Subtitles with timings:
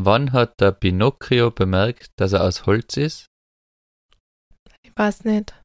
[0.00, 3.26] Wann hat der Pinocchio bemerkt, dass er aus Holz ist?
[4.84, 5.60] Ich weiß nicht.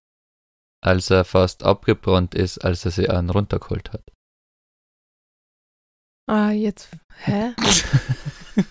[0.84, 4.02] Als er fast abgebrannt ist, als er sie einen runtergeholt hat.
[6.28, 6.98] Ah, jetzt.
[7.18, 7.54] Hä?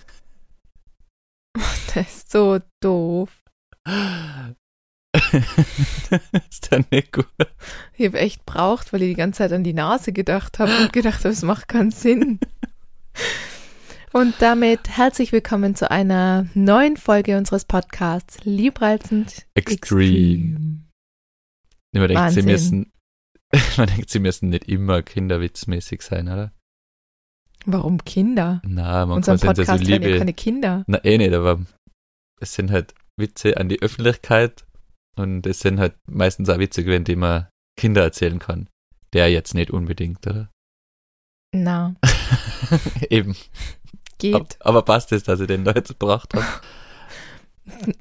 [1.95, 3.45] das ist so doof.
[6.51, 7.29] ist der nicht gut?
[7.95, 10.93] Ich habe echt braucht, weil ich die ganze Zeit an die Nase gedacht habe und
[10.93, 12.41] gedacht habe, es macht keinen Sinn.
[14.13, 20.83] Und damit herzlich willkommen zu einer neuen Folge unseres Podcasts Liebreizend Extreme.
[21.95, 22.93] Man denkt, sie müssen,
[23.79, 26.53] man denkt, sie müssen nicht immer kinderwitzmäßig sein, oder?
[27.65, 28.61] Warum Kinder?
[28.67, 30.19] Na, man Unserem kann ja so Podcast hören ja Liebe.
[30.19, 30.85] keine Kinder.
[30.87, 31.65] Na, eh nicht, aber
[32.39, 34.67] es sind halt Witze an die Öffentlichkeit
[35.17, 37.49] und es sind halt meistens auch Witze gewesen, die man
[37.79, 38.69] Kinder erzählen kann.
[39.15, 40.51] Der jetzt nicht unbedingt, oder?
[41.55, 41.95] Na,
[43.11, 43.37] Eben.
[44.23, 44.35] Geht.
[44.35, 46.45] Ab- Aber passt es, dass ich den da jetzt gebracht habe?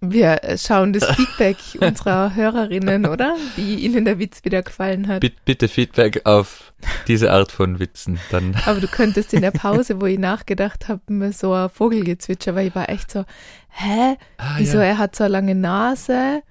[0.02, 3.36] Wir schauen das Feedback unserer Hörerinnen, oder?
[3.56, 5.20] Wie ihnen der Witz wieder gefallen hat.
[5.20, 6.74] Bitte, bitte Feedback auf
[7.08, 8.20] diese Art von Witzen.
[8.32, 12.56] Dann Aber du könntest in der Pause, wo ich nachgedacht habe, mir so ein Vogelgezwitscher,
[12.56, 13.24] weil ich war echt so,
[13.70, 14.18] hä?
[14.38, 14.84] Ah, Wieso ja.
[14.86, 16.42] er hat so eine lange Nase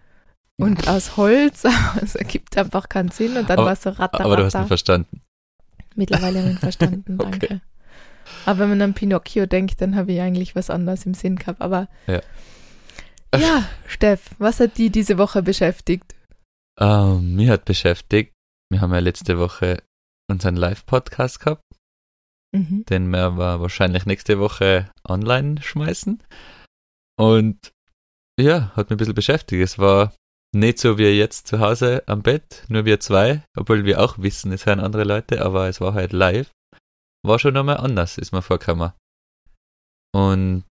[0.56, 1.64] und aus Holz,
[2.02, 4.54] es ergibt einfach keinen Sinn und dann Aber- war es so ratter, Aber du hast
[4.54, 4.68] ihn ratter.
[4.68, 5.20] verstanden.
[5.96, 7.60] Mittlerweile habe ich ihn verstanden, Okay.
[8.46, 11.60] Aber wenn man an Pinocchio denkt, dann habe ich eigentlich was anderes im Sinn gehabt.
[11.60, 12.20] Aber Ja.
[13.36, 16.14] ja, Steff, was hat die diese Woche beschäftigt?
[16.78, 18.32] Ähm, mich hat beschäftigt,
[18.70, 19.82] wir haben ja letzte Woche
[20.30, 21.62] unseren Live-Podcast gehabt,
[22.56, 22.84] Mhm.
[22.88, 26.22] den wir aber wahrscheinlich nächste Woche online schmeißen.
[27.18, 27.70] Und
[28.40, 29.62] ja, hat mich ein bisschen beschäftigt.
[29.62, 30.14] Es war
[30.54, 34.50] nicht so wie jetzt zu Hause am Bett, nur wir zwei, obwohl wir auch wissen,
[34.52, 36.50] es hören andere Leute, aber es war halt live.
[37.22, 38.92] War schon nochmal anders, ist mir vorgekommen.
[40.14, 40.64] Und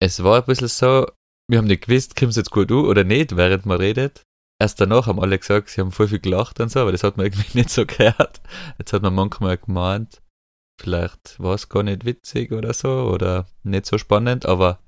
[0.00, 1.10] es war ein bisschen so,
[1.50, 4.22] wir haben nicht gewusst, kommt es jetzt gut an oder nicht, während man redet.
[4.60, 7.16] Erst danach haben alle gesagt, sie haben voll viel gelacht und so, aber das hat
[7.16, 8.40] man irgendwie nicht so gehört.
[8.78, 10.20] Jetzt hat man manchmal gemeint,
[10.80, 14.78] vielleicht war es gar nicht witzig oder so oder nicht so spannend, aber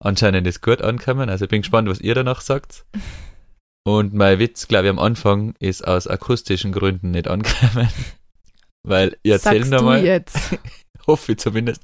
[0.00, 1.30] anscheinend ist gut angekommen.
[1.30, 2.84] Also ich bin gespannt, was ihr danach sagt.
[3.84, 7.88] Und mein Witz, glaube ich, am Anfang ist aus akustischen Gründen nicht angekommen.
[8.84, 10.36] Weil ihr Sagst du nochmal, jetzt?
[11.06, 11.82] hoffe ich zumindest.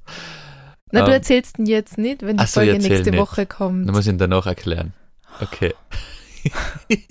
[0.90, 3.20] Na, du Ähm, erzählst ihn jetzt nicht, wenn die so, Folge nächste nicht.
[3.20, 3.86] Woche kommt.
[3.86, 4.92] Dann muss ich ihn danach erklären.
[5.40, 5.74] Okay.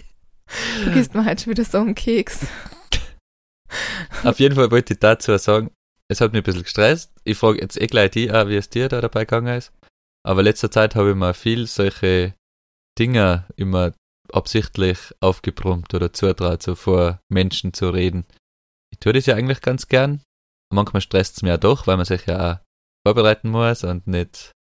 [0.86, 2.48] Du gehst mir halt schon wieder so einen Keks.
[4.24, 5.72] Auf jeden Fall wollte ich dazu sagen,
[6.08, 7.12] es hat mich ein bisschen gestresst.
[7.26, 9.74] Ich frage jetzt eh gleich die auch, wie es dir da dabei gegangen ist.
[10.24, 12.34] Aber letzter Zeit habe ich mir viel solche
[12.98, 13.92] Dinge immer
[14.32, 18.26] absichtlich aufgebrummt oder zutraut, so vor Menschen zu reden.
[18.98, 20.22] Ich tue das ja eigentlich ganz gern.
[20.74, 22.60] Manchmal stresst es mir ja doch, weil man sich ja auch
[23.06, 24.54] vorbereiten muss und nicht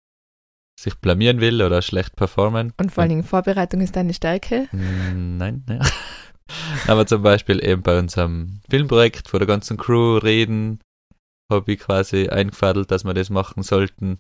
[0.79, 2.75] sich blamieren will oder schlecht performen.
[2.77, 4.69] Und vor allen Dingen Vorbereitung ist deine Stärke.
[4.73, 5.81] Mm, Nein, ja.
[6.87, 10.81] Aber zum Beispiel eben bei unserem Filmprojekt vor der ganzen Crew reden,
[11.51, 14.19] habe ich quasi eingefadelt, dass wir das machen sollten.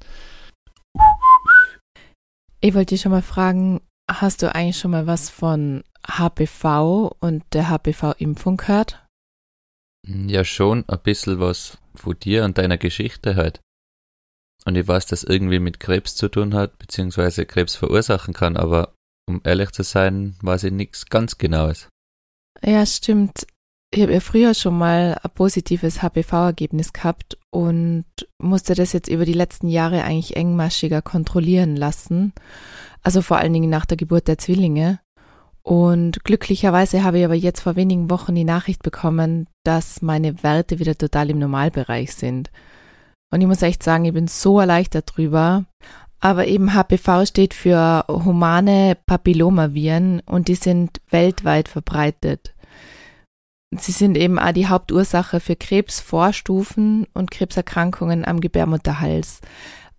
[2.60, 7.44] Ich wollte dich schon mal fragen, hast du eigentlich schon mal was von HPV und
[7.52, 9.05] der HPV-Impfung gehört?
[10.06, 13.60] Ja, schon ein bisschen was von dir und deiner Geschichte halt.
[14.64, 18.94] Und ich weiß, dass irgendwie mit Krebs zu tun hat, beziehungsweise Krebs verursachen kann, aber
[19.28, 21.88] um ehrlich zu sein, weiß ich nichts ganz Genaues.
[22.62, 23.46] Ja, stimmt.
[23.92, 28.04] Ich habe ja früher schon mal ein positives HPV-Ergebnis gehabt und
[28.38, 32.32] musste das jetzt über die letzten Jahre eigentlich engmaschiger kontrollieren lassen.
[33.02, 35.00] Also vor allen Dingen nach der Geburt der Zwillinge.
[35.66, 40.78] Und glücklicherweise habe ich aber jetzt vor wenigen Wochen die Nachricht bekommen, dass meine Werte
[40.78, 42.52] wieder total im Normalbereich sind.
[43.32, 45.64] Und ich muss echt sagen, ich bin so erleichtert drüber.
[46.20, 52.54] Aber eben HPV steht für humane Papillomaviren und die sind weltweit verbreitet.
[53.76, 59.40] Sie sind eben auch die Hauptursache für Krebsvorstufen und Krebserkrankungen am Gebärmutterhals.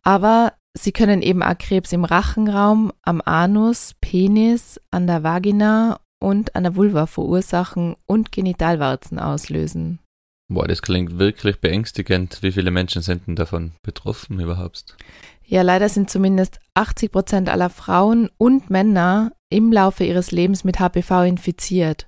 [0.01, 6.55] Aber sie können eben auch Krebs im Rachenraum, am Anus, Penis, an der Vagina und
[6.55, 9.99] an der Vulva verursachen und Genitalwarzen auslösen.
[10.49, 12.39] Boah, das klingt wirklich beängstigend.
[12.41, 14.95] Wie viele Menschen sind denn davon betroffen überhaupt?
[15.43, 20.79] Ja, leider sind zumindest 80 Prozent aller Frauen und Männer im Laufe ihres Lebens mit
[20.79, 22.07] HPV infiziert.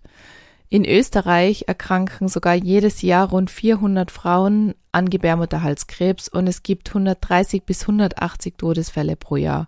[0.71, 7.63] In Österreich erkranken sogar jedes Jahr rund 400 Frauen an Gebärmutterhalskrebs und es gibt 130
[7.63, 9.67] bis 180 Todesfälle pro Jahr.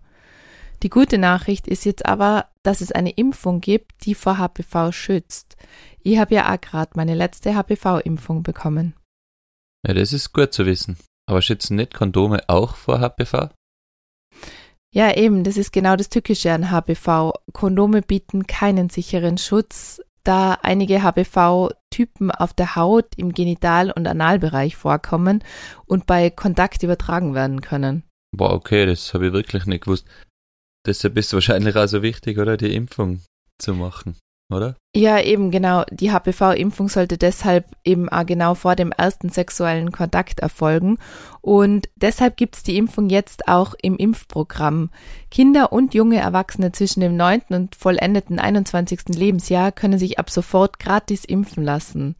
[0.83, 5.57] Die gute Nachricht ist jetzt aber, dass es eine Impfung gibt, die vor HPV schützt.
[6.01, 8.93] Ich habe ja auch gerade meine letzte HPV-Impfung bekommen.
[9.85, 10.97] Ja, das ist gut zu wissen.
[11.27, 13.49] Aber schützen nicht Kondome auch vor HPV?
[14.93, 17.33] Ja, eben, das ist genau das Tückische an HPV.
[17.53, 24.75] Kondome bieten keinen sicheren Schutz, da einige HPV-Typen auf der Haut, im Genital- und Analbereich
[24.75, 25.43] vorkommen
[25.85, 28.03] und bei Kontakt übertragen werden können.
[28.35, 30.07] Boah, okay, das habe ich wirklich nicht gewusst.
[30.85, 32.57] Deshalb ist es wahrscheinlich auch so wichtig, oder?
[32.57, 33.21] Die Impfung
[33.59, 34.15] zu machen
[34.53, 34.75] oder?
[34.95, 35.83] Ja, eben genau.
[35.89, 40.97] Die HPV-Impfung sollte deshalb eben auch genau vor dem ersten sexuellen Kontakt erfolgen.
[41.39, 44.89] Und deshalb gibt es die Impfung jetzt auch im Impfprogramm.
[45.29, 47.41] Kinder und junge Erwachsene zwischen dem 9.
[47.49, 49.15] und vollendeten 21.
[49.15, 52.15] Lebensjahr können sich ab sofort gratis impfen lassen.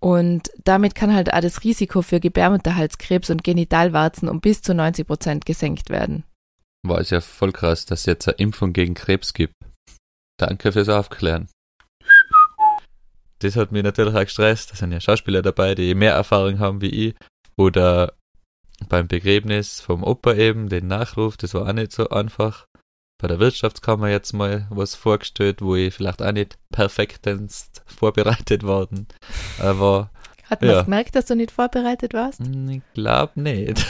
[0.00, 5.06] Und damit kann halt auch das Risiko für Gebärmutterhalskrebs und Genitalwarzen um bis zu 90
[5.06, 6.24] Prozent gesenkt werden.
[6.84, 9.54] War es ja voll krass, dass es jetzt eine Impfung gegen Krebs gibt.
[10.36, 11.48] Danke fürs Aufklären
[13.40, 14.72] das hat mich natürlich auch gestresst.
[14.72, 17.14] Da sind ja Schauspieler dabei, die mehr Erfahrung haben wie ich.
[17.56, 18.12] Oder
[18.88, 22.66] beim Begräbnis vom Opa eben, den Nachruf, das war auch nicht so einfach.
[23.20, 29.08] Bei der Wirtschaftskammer jetzt mal was vorgestellt, wo ich vielleicht auch nicht perfektens vorbereitet worden
[29.58, 30.10] war.
[30.44, 30.82] Hat man ja.
[30.82, 32.40] gemerkt, dass du nicht vorbereitet warst?
[32.40, 33.84] Hm, ich glaube nicht.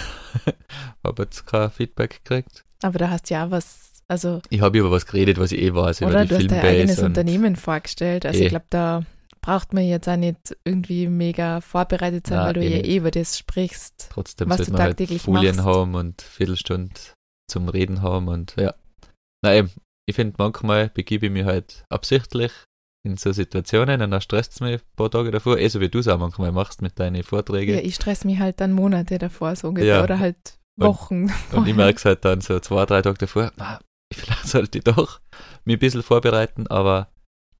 [1.04, 2.64] habe jetzt kein Feedback gekriegt.
[2.82, 4.40] Aber da hast du ja was, also.
[4.48, 6.02] Ich habe über was geredet, was ich eh weiß.
[6.02, 8.24] Oder du hast dein eigenes Unternehmen vorgestellt.
[8.24, 8.44] Also eh.
[8.44, 9.04] ich glaube, da
[9.48, 12.96] braucht man jetzt auch nicht irgendwie mega vorbereitet sein, Nein, weil du eh ja eh
[12.98, 14.10] über das sprichst.
[14.12, 15.66] Trotzdem was du man halt tagtäglich halt Folien machst.
[15.66, 16.92] haben und Viertelstunde
[17.50, 18.74] zum Reden haben und ja.
[19.42, 19.70] Na eben,
[20.06, 22.52] ich finde manchmal begebe ich mich halt absichtlich
[23.06, 25.88] in so Situationen und dann stresst es mich ein paar Tage davor, eh so wie
[25.88, 27.74] du es auch manchmal machst mit deinen Vorträgen.
[27.74, 30.04] Ja, ich stress mich halt dann Monate davor so ungefähr ja.
[30.04, 31.32] oder halt Wochen.
[31.52, 33.80] Und, und ich merke es halt dann so zwei, drei Tage davor, na,
[34.12, 35.20] vielleicht sollte ich doch
[35.64, 37.08] mich ein bisschen vorbereiten, aber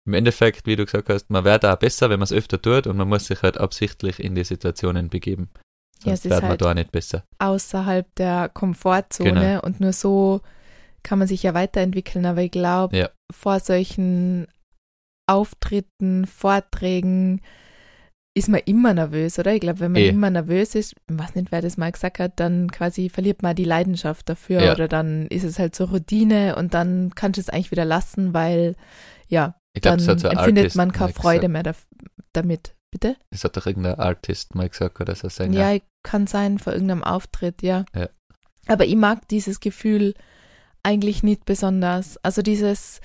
[0.09, 2.87] im Endeffekt, wie du gesagt hast, man wird auch besser, wenn man es öfter tut
[2.87, 5.51] und man muss sich halt absichtlich in die Situationen begeben.
[6.03, 7.25] Sonst ja, es man halt da nicht besser.
[7.39, 9.61] Außerhalb der Komfortzone genau.
[9.61, 10.41] und nur so
[11.03, 12.25] kann man sich ja weiterentwickeln.
[12.25, 13.11] Aber ich glaube, ja.
[13.31, 14.47] vor solchen
[15.27, 17.43] Auftritten, Vorträgen
[18.35, 19.53] ist man immer nervös, oder?
[19.53, 20.09] Ich glaube, wenn man e.
[20.09, 23.57] immer nervös ist, ich weiß nicht, wer das mal gesagt hat, dann quasi verliert man
[23.57, 24.73] die Leidenschaft dafür ja.
[24.73, 28.33] oder dann ist es halt so Routine und dann kannst du es eigentlich wieder lassen,
[28.33, 28.75] weil
[29.29, 31.73] ja, ich glaub, dann empfindet Artist man keine Freude mehr da,
[32.33, 32.75] damit.
[32.91, 33.17] Bitte?
[33.31, 35.53] Das hat doch irgendein Artist mal gesagt oder so sein.
[35.53, 37.85] Ja, kann sein vor irgendeinem Auftritt, ja.
[37.95, 38.09] ja.
[38.67, 40.15] Aber ich mag dieses Gefühl
[40.83, 42.17] eigentlich nicht besonders.
[42.25, 43.01] Also dieses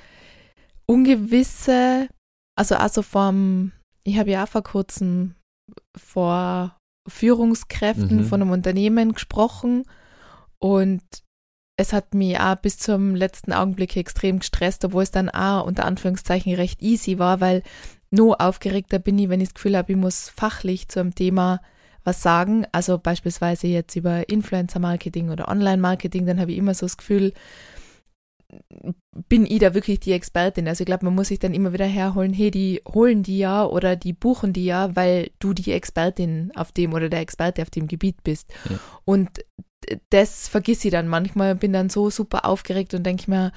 [0.86, 2.08] ungewisse,
[2.58, 3.74] also also vom,
[4.06, 5.36] ich habe ja auch vor kurzem
[5.98, 6.78] vor
[7.08, 8.26] Führungskräften mhm.
[8.26, 9.84] von einem Unternehmen gesprochen
[10.60, 11.04] und
[11.76, 15.86] es hat mich auch bis zum letzten Augenblick extrem gestresst, obwohl es dann auch unter
[15.86, 17.64] Anführungszeichen recht easy war, weil
[18.12, 21.62] nur aufgeregter bin ich, wenn ich das Gefühl habe, ich muss fachlich zu einem Thema
[22.04, 22.66] was sagen.
[22.72, 27.34] Also beispielsweise jetzt über Influencer-Marketing oder Online-Marketing, dann habe ich immer so das Gefühl,
[29.30, 30.68] bin ich da wirklich die Expertin?
[30.68, 33.66] Also ich glaube, man muss sich dann immer wieder herholen, hey, die holen die ja
[33.66, 37.72] oder die buchen die ja, weil du die Expertin auf dem oder der Experte auf
[37.72, 38.52] dem Gebiet bist.
[38.70, 38.78] Ja.
[39.06, 39.44] Und
[40.10, 43.52] das vergiss ich dann manchmal, bin dann so super aufgeregt und denke mir,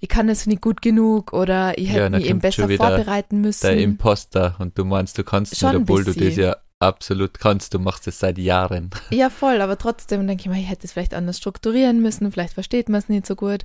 [0.00, 3.66] ich kann es nicht gut genug oder ich hätte ja, mich eben besser vorbereiten müssen.
[3.66, 7.74] Der Imposter und du meinst, du kannst Schon nicht, obwohl du das ja absolut kannst,
[7.74, 8.90] du machst es seit Jahren.
[9.10, 12.54] Ja, voll, aber trotzdem denke ich mir, ich hätte es vielleicht anders strukturieren müssen, vielleicht
[12.54, 13.64] versteht man es nicht so gut.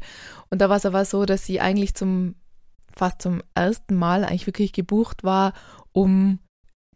[0.50, 2.36] Und da war es aber so, dass sie eigentlich zum,
[2.96, 5.54] fast zum ersten Mal eigentlich wirklich gebucht war,
[5.94, 6.40] um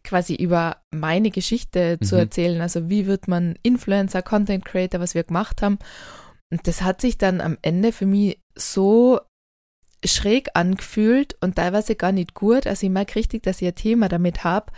[0.04, 2.04] quasi über meine Geschichte mhm.
[2.04, 2.60] zu erzählen.
[2.60, 5.78] Also wie wird man Influencer, Content Creator, was wir gemacht haben.
[6.50, 9.20] Und das hat sich dann am Ende für mich so
[10.04, 12.66] schräg angefühlt und teilweise gar nicht gut.
[12.66, 14.72] Also ich merke richtig, dass ich ein Thema damit habe,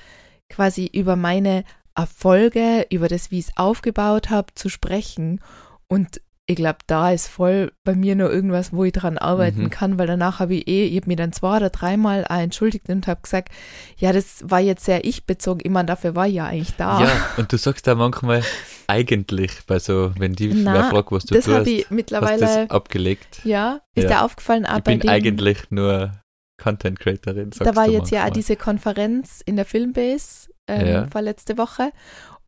[0.49, 1.65] quasi über meine
[1.95, 5.41] Erfolge, über das, wie ich es aufgebaut habe, zu sprechen.
[5.89, 9.71] Und ich glaube, da ist voll bei mir nur irgendwas, wo ich dran arbeiten mhm.
[9.71, 13.07] kann, weil danach habe ich eh, ich habe mir dann zwei oder dreimal entschuldigt und
[13.07, 13.51] habe gesagt,
[13.97, 15.61] ja, das war jetzt sehr ich-bezogen.
[15.65, 17.05] Ich meine, dafür war ich ja eigentlich da.
[17.05, 18.43] Ja, und du sagst da manchmal
[18.89, 22.71] eigentlich bei so, wenn die Na, fragt, was du das tust, ich mittlerweile, hast das
[22.71, 23.41] abgelegt.
[23.45, 24.11] Ja, ist ja.
[24.11, 26.13] dir aufgefallen, auch Ich bin eigentlich nur
[26.61, 27.51] Content Creatorin.
[27.51, 28.21] Da war jetzt manchmal.
[28.21, 31.07] ja auch diese Konferenz in der Filmbase ähm, ja.
[31.07, 31.91] vorletzte Woche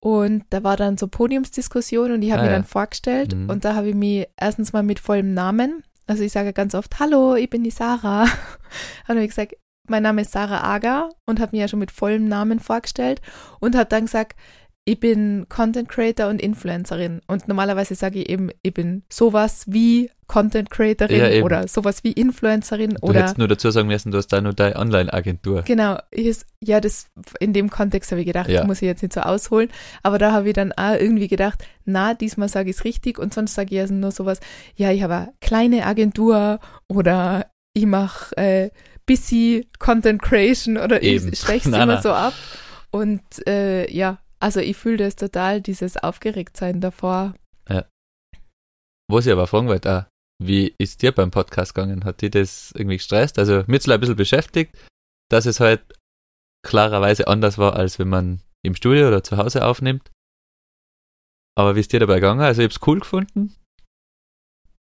[0.04, 3.48] und da war dann so Podiumsdiskussion und ich habe ah, mir dann vorgestellt mhm.
[3.48, 7.00] und da habe ich mich erstens mal mit vollem Namen, also ich sage ganz oft,
[7.00, 8.26] hallo, ich bin die Sarah.
[9.08, 9.56] habe ich gesagt,
[9.88, 13.22] mein Name ist Sarah Aga und habe mir ja schon mit vollem Namen vorgestellt
[13.60, 14.38] und habe dann gesagt,
[14.86, 17.22] ich bin Content Creator und Influencerin.
[17.26, 22.12] Und normalerweise sage ich eben, ich bin sowas wie Content Creatorin Ja, oder sowas wie
[22.12, 25.62] Influencerin Du oder hättest nur dazu sagen müssen, du hast da nur deine Online-Agentur.
[25.62, 27.06] Genau, ist, ja, das
[27.40, 28.64] in dem Kontext habe ich gedacht, Ja.
[28.64, 29.70] muss ich jetzt nicht so ausholen.
[30.02, 33.32] Aber da habe ich dann auch irgendwie gedacht, na, diesmal sage ich es richtig und
[33.32, 34.40] sonst sage ich also nur sowas,
[34.76, 38.70] ja, ich habe eine kleine Agentur oder ich mache äh,
[39.06, 41.32] busy Content Creation oder Eben.
[41.32, 42.02] ich steche es immer na.
[42.02, 42.34] so ab.
[42.90, 47.34] Und äh, ja, also ich fühle das total, dieses Aufgeregtsein davor.
[49.10, 50.08] Was ich aber fragen wollte,
[50.42, 52.04] wie ist dir beim Podcast gegangen?
[52.04, 53.38] Hat dir das irgendwie gestresst?
[53.38, 54.76] Also, mir ein bisschen beschäftigt,
[55.30, 55.82] dass es halt
[56.66, 60.10] klarerweise anders war, als wenn man im Studio oder zu Hause aufnimmt.
[61.56, 62.40] Aber wie ist dir dabei gegangen?
[62.40, 63.54] Also, ich habe es cool gefunden.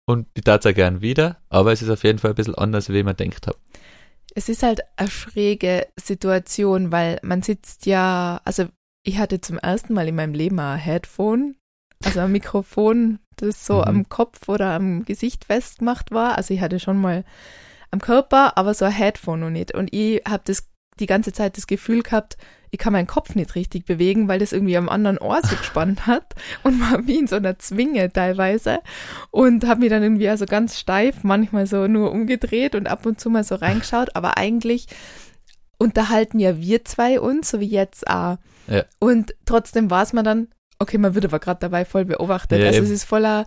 [0.07, 2.55] Und ich tat es auch gern wieder, aber es ist auf jeden Fall ein bisschen
[2.55, 3.59] anders, wie man denkt hat.
[4.35, 8.69] Es ist halt eine schräge Situation, weil man sitzt ja, also
[9.05, 11.57] ich hatte zum ersten Mal in meinem Leben ein Headphone,
[12.05, 13.83] also ein Mikrofon, das so Mhm.
[13.83, 16.37] am Kopf oder am Gesicht festgemacht war.
[16.37, 17.25] Also ich hatte schon mal
[17.91, 19.75] am Körper, aber so ein Headphone noch nicht.
[19.75, 20.69] Und ich habe das
[20.99, 22.37] die ganze Zeit das Gefühl gehabt,
[22.71, 26.07] ich kann meinen Kopf nicht richtig bewegen, weil das irgendwie am anderen Ohr so gespannt
[26.07, 28.81] hat und war wie in so einer Zwinge teilweise
[29.31, 33.21] und habe mich dann irgendwie also ganz steif manchmal so nur umgedreht und ab und
[33.21, 34.87] zu mal so reingeschaut, aber eigentlich
[35.79, 38.39] unterhalten ja wir zwei uns, so wie jetzt auch.
[38.67, 38.85] Ja.
[38.99, 42.61] Und trotzdem war es mir dann, okay, man wird aber gerade dabei voll beobachtet.
[42.61, 42.87] Ja, also eben.
[42.87, 43.47] es ist voller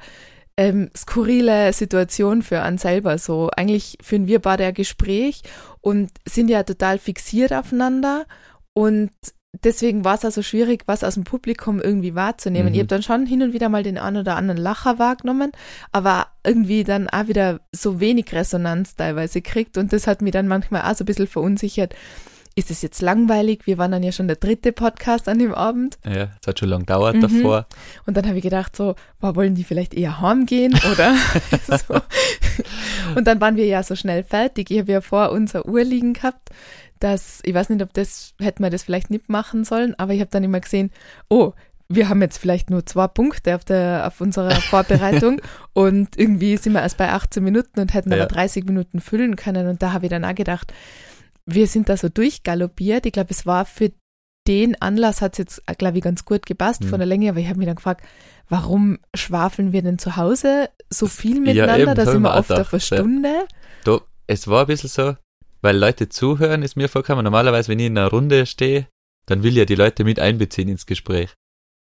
[0.58, 3.50] ähm, skurrile Situation für einen selber so.
[3.56, 5.44] Eigentlich führen wir beide ein Gespräch
[5.82, 8.26] und sind ja total fixiert aufeinander
[8.74, 9.12] und
[9.64, 12.70] deswegen war es also schwierig, was aus dem Publikum irgendwie wahrzunehmen.
[12.70, 12.74] Mhm.
[12.74, 15.52] Ich habe dann schon hin und wieder mal den einen oder anderen Lacher wahrgenommen,
[15.92, 20.48] aber irgendwie dann auch wieder so wenig Resonanz teilweise kriegt und das hat mich dann
[20.48, 21.96] manchmal auch so ein bisschen verunsichert.
[22.58, 23.68] Ist es jetzt langweilig?
[23.68, 26.70] Wir waren dann ja schon der dritte Podcast an dem Abend Ja, es hat schon
[26.70, 27.22] lange gedauert Mhm.
[27.22, 27.68] davor.
[28.08, 31.16] und dann habe ich gedacht so, boah, wollen die vielleicht eher heimgehen oder
[31.88, 32.02] so.
[33.16, 34.72] Und dann waren wir ja so schnell fertig.
[34.72, 36.50] Ich habe ja vor unserer Uhr liegen gehabt,
[37.00, 40.20] dass, ich weiß nicht, ob das, hätten wir das vielleicht nicht machen sollen, aber ich
[40.20, 40.90] habe dann immer gesehen,
[41.30, 41.54] oh,
[41.90, 45.40] wir haben jetzt vielleicht nur zwei Punkte auf, der, auf unserer Vorbereitung
[45.74, 48.18] und irgendwie sind wir erst bei 18 Minuten und hätten Ja.
[48.18, 49.68] aber 30 Minuten füllen können.
[49.68, 50.74] Und da habe ich dann auch gedacht,
[51.48, 53.06] wir sind da so durchgaloppiert.
[53.06, 53.92] Ich glaube, es war für
[54.48, 56.88] den Anlass hat es jetzt, glaube ich, ganz gut gepasst Mhm.
[56.90, 58.06] von der Länge, aber ich habe mich dann gefragt,
[58.48, 61.80] warum schwafeln wir denn zu Hause so viel Ja, miteinander?
[61.80, 62.98] eben, da sind wir oft auf eine ja.
[62.98, 63.48] Stunde.
[63.84, 65.16] Da, es war ein bisschen so,
[65.62, 67.26] weil Leute zuhören, ist mir vorgekommen.
[67.26, 68.88] Normalerweise, wenn ich in einer Runde stehe,
[69.26, 71.34] dann will ja die Leute mit einbeziehen ins Gespräch.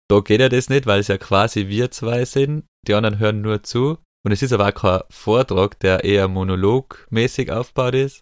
[0.09, 2.65] Da geht ja das nicht, weil es ja quasi wir zwei sind.
[2.85, 3.97] Die anderen hören nur zu.
[4.25, 8.19] Und es ist aber auch kein Vortrag, der eher monologmäßig aufgebaut ist,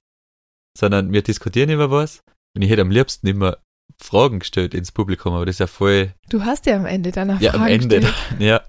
[0.78, 2.22] sondern wir diskutieren über was.
[2.56, 3.58] Und ich hätte am liebsten immer
[4.02, 7.38] Fragen gestellt ins Publikum, aber das ist ja voll Du hast ja am Ende eine
[7.42, 8.00] ja, am Ende.
[8.00, 8.16] gestellt.
[8.40, 8.62] ja.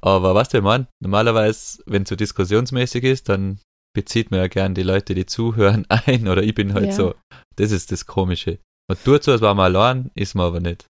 [0.00, 3.58] Aber was du, man, normalerweise, wenn es so diskussionsmäßig ist, dann
[3.94, 6.28] bezieht man ja gern die Leute, die zuhören, ein.
[6.28, 6.92] Oder ich bin halt Ja.
[6.92, 7.14] so,
[7.56, 8.58] das ist das Komische.
[8.88, 10.86] Man tut so, als war man allein, ist man aber nicht.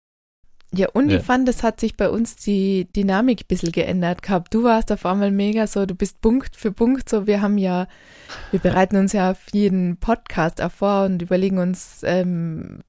[0.72, 1.18] Ja, und Ja.
[1.18, 4.54] ich fand, es hat sich bei uns die Dynamik ein bisschen geändert gehabt.
[4.54, 7.26] Du warst auf einmal mega so, du bist Punkt für Punkt so.
[7.26, 7.88] Wir haben ja,
[8.52, 12.80] wir bereiten uns ja auf jeden Podcast auch vor und überlegen uns, ähm,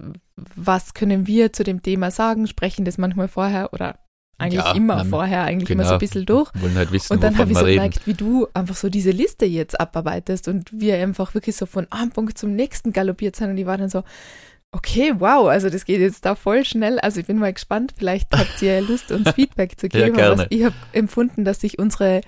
[0.55, 3.97] was können wir zu dem Thema sagen, sprechen das manchmal vorher oder
[4.37, 5.95] eigentlich Ja, immer na, vorher, eigentlich immer so genau.
[5.95, 6.51] ein bisschen durch.
[6.59, 9.45] Wollen halt wissen, Und dann habe ich so gemerkt, wie du einfach so diese Liste
[9.45, 13.57] jetzt abarbeitest und wir einfach wirklich so von einem Punkt zum nächsten galoppiert sind und
[13.57, 14.03] ich war dann so,
[14.71, 16.99] okay, wow, also das geht jetzt da voll schnell.
[16.99, 20.15] Also ich bin mal gespannt, vielleicht habt ihr Lust, uns Feedback zu Ja, geben.
[20.17, 20.31] gerne.
[20.43, 22.21] aber ich habe empfunden, dass sich unsere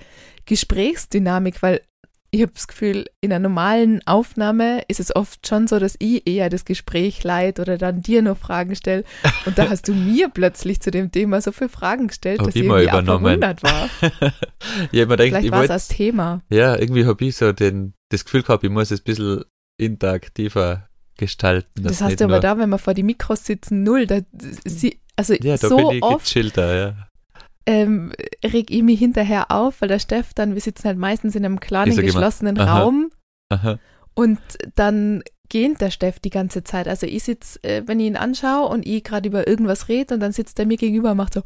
[0.46, 1.80] Gesprächsdynamik, weil
[2.30, 6.26] ich habe das Gefühl, in einer normalen Aufnahme ist es oft schon so, dass ich
[6.26, 9.04] eher das Gespräch leite oder dann dir noch Fragen stelle.
[9.46, 12.56] Und da hast du mir plötzlich zu dem Thema so viele Fragen gestellt, Hab dass
[12.56, 13.22] ich irgendwie übernommen.
[13.40, 13.88] verwundert war.
[14.90, 16.42] ja, man denkt, Vielleicht ich war es als Thema.
[16.50, 19.44] ja, irgendwie habe ich so den, das Gefühl gehabt, ich muss es ein bisschen
[19.78, 21.82] interaktiver gestalten.
[21.82, 24.06] Das hast du aber da, wenn wir vor die Mikros sitzen, null.
[24.06, 24.20] Da,
[24.64, 27.08] sie, also Ja, da so bin ich oft gechillter, ja.
[27.66, 28.12] ähm,
[28.44, 31.60] reg ich mich hinterher auf, weil der Steff dann, wir sitzen halt meistens in einem
[31.60, 32.80] kleinen, sag immer, geschlossenen aha.
[32.80, 33.10] Raum
[33.50, 33.78] Aha.
[34.14, 34.40] und
[34.74, 36.88] dann gähnt der Steff die ganze Zeit.
[36.88, 40.20] Also ich sitze, äh, wenn ich ihn anschaue und ich gerade über irgendwas rede und
[40.20, 41.42] dann sitzt er mir gegenüber und macht so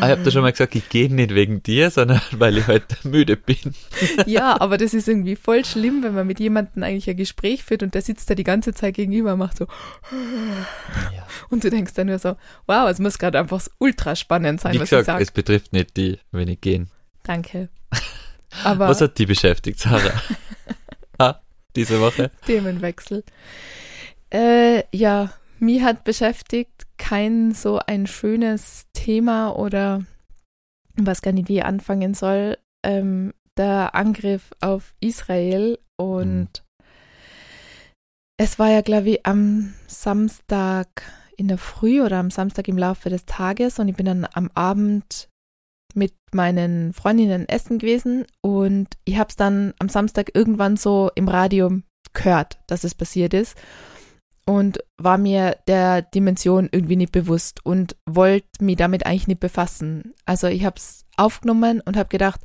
[0.00, 2.66] Ah, ich habe da schon mal gesagt, ich gehe nicht wegen dir, sondern weil ich
[2.66, 3.56] halt müde bin.
[4.26, 7.82] Ja, aber das ist irgendwie voll schlimm, wenn man mit jemandem eigentlich ein Gespräch führt
[7.82, 9.66] und der sitzt da die ganze Zeit gegenüber und macht so
[11.14, 11.26] Ja.
[11.50, 12.36] und du denkst dann nur so,
[12.66, 15.22] wow, es muss gerade einfach ultra spannend sein, Wie was ich gesagt, sage.
[15.22, 16.88] es betrifft nicht die, wenn ich gehen.
[17.22, 17.68] Danke.
[18.64, 20.12] Aber Was hat die beschäftigt, Sarah?
[21.76, 22.30] Diese Woche?
[22.46, 23.24] Themenwechsel.
[24.30, 30.04] Äh, ja, Mich hat beschäftigt kein so ein schönes Thema oder
[30.96, 32.58] was gar nicht wie anfangen soll.
[32.84, 36.86] Ähm, der Angriff auf Israel und mhm.
[38.36, 41.02] es war ja, glaube ich, am Samstag
[41.36, 44.50] in der Früh oder am Samstag im Laufe des Tages und ich bin dann am
[44.54, 45.28] Abend
[45.94, 51.28] mit meinen Freundinnen essen gewesen und ich habe es dann am Samstag irgendwann so im
[51.28, 51.80] Radio
[52.12, 53.56] gehört, dass es passiert ist
[54.46, 60.14] und war mir der Dimension irgendwie nicht bewusst und wollte mich damit eigentlich nicht befassen.
[60.26, 62.40] Also ich habe es aufgenommen und habe gedacht,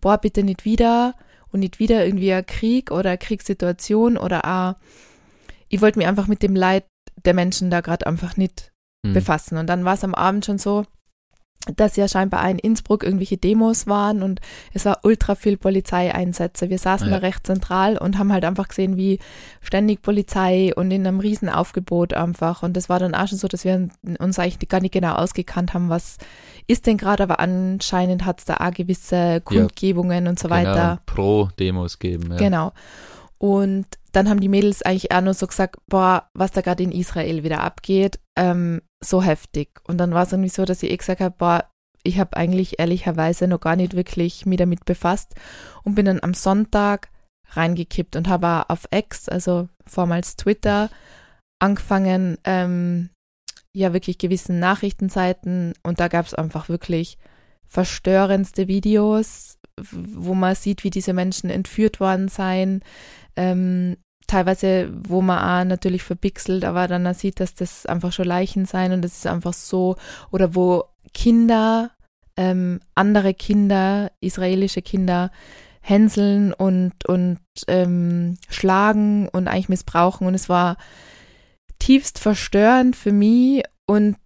[0.00, 1.14] boah, bitte nicht wieder
[1.50, 4.74] und nicht wieder irgendwie ein Krieg oder eine Kriegssituation oder auch,
[5.68, 6.84] ich wollte mich einfach mit dem Leid
[7.24, 8.72] der Menschen da gerade einfach nicht
[9.04, 9.14] mhm.
[9.14, 9.56] befassen.
[9.56, 10.84] Und dann war es am Abend schon so,
[11.74, 14.40] dass ja scheinbar in Innsbruck irgendwelche Demos waren und
[14.72, 16.70] es war ultra viel Polizeieinsätze.
[16.70, 17.14] Wir saßen ja.
[17.14, 19.18] da recht zentral und haben halt einfach gesehen, wie
[19.60, 22.62] ständig Polizei und in einem riesen Aufgebot einfach.
[22.62, 25.74] Und das war dann auch schon so, dass wir uns eigentlich gar nicht genau ausgekannt
[25.74, 26.18] haben, was
[26.68, 30.30] ist denn gerade, aber anscheinend hat es da auch gewisse Kundgebungen ja.
[30.30, 30.72] und so weiter.
[30.72, 32.30] Genau, Pro-Demos geben.
[32.30, 32.36] Ja.
[32.36, 32.72] Genau.
[33.38, 36.92] Und dann haben die Mädels eigentlich auch nur so gesagt, boah, was da gerade in
[36.92, 39.80] Israel wieder abgeht, ähm, so heftig.
[39.86, 41.70] Und dann war es irgendwie so, dass ich eh gesagt habe, boah,
[42.02, 45.34] ich habe eigentlich ehrlicherweise noch gar nicht wirklich mich damit befasst
[45.82, 47.10] und bin dann am Sonntag
[47.50, 50.90] reingekippt und habe auf X, also vormals Twitter,
[51.58, 53.10] angefangen, ähm,
[53.74, 57.18] ja wirklich gewissen Nachrichtenseiten und da gab es einfach wirklich
[57.66, 62.82] verstörendste Videos, wo man sieht, wie diese Menschen entführt worden seien,
[63.36, 68.64] ähm, teilweise, wo man auch natürlich verpixelt, aber dann sieht, dass das einfach schon Leichen
[68.64, 69.96] sein und das ist einfach so,
[70.30, 71.90] oder wo Kinder,
[72.36, 75.30] ähm, andere Kinder, israelische Kinder,
[75.80, 80.76] hänseln und, und ähm, schlagen und eigentlich missbrauchen und es war
[81.78, 84.16] tiefst verstörend für mich und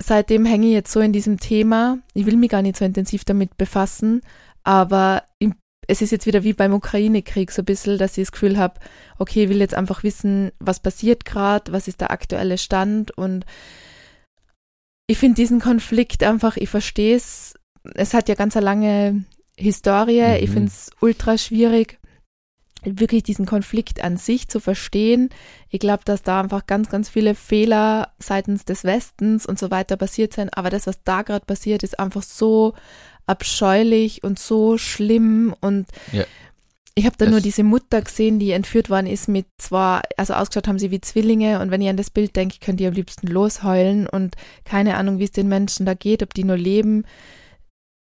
[0.00, 1.98] seitdem hänge ich jetzt so in diesem Thema.
[2.14, 4.22] Ich will mich gar nicht so intensiv damit befassen,
[4.62, 5.54] aber im
[5.90, 8.78] es ist jetzt wieder wie beim Ukraine-Krieg so ein bisschen, dass ich das Gefühl habe,
[9.18, 13.44] okay, ich will jetzt einfach wissen, was passiert gerade, was ist der aktuelle Stand und
[15.08, 17.54] ich finde diesen Konflikt einfach, ich verstehe es,
[17.94, 19.24] es hat ja ganz eine lange
[19.56, 20.44] Historie, mhm.
[20.44, 21.98] ich finde es ultra schwierig,
[22.84, 25.28] wirklich diesen Konflikt an sich zu verstehen.
[25.68, 29.96] Ich glaube, dass da einfach ganz, ganz viele Fehler seitens des Westens und so weiter
[29.96, 32.74] passiert sind, aber das, was da gerade passiert, ist einfach so
[33.30, 36.24] abscheulich und so schlimm und ja.
[36.96, 40.66] ich habe da nur diese Mutter gesehen, die entführt worden ist mit zwar, also ausgeschaut
[40.66, 43.28] haben sie wie Zwillinge und wenn ihr an das Bild denkt, könnt ihr am liebsten
[43.28, 47.04] losheulen und keine Ahnung, wie es den Menschen da geht, ob die nur leben.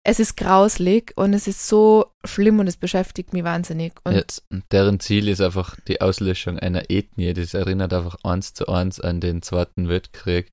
[0.10, 3.92] Es ist grauslig und es ist so schlimm und es beschäftigt mich wahnsinnig.
[4.06, 7.34] Und ja, deren Ziel ist einfach die Auslöschung einer Ethnie.
[7.34, 10.48] Das erinnert einfach eins zu eins an den Zweiten Weltkrieg.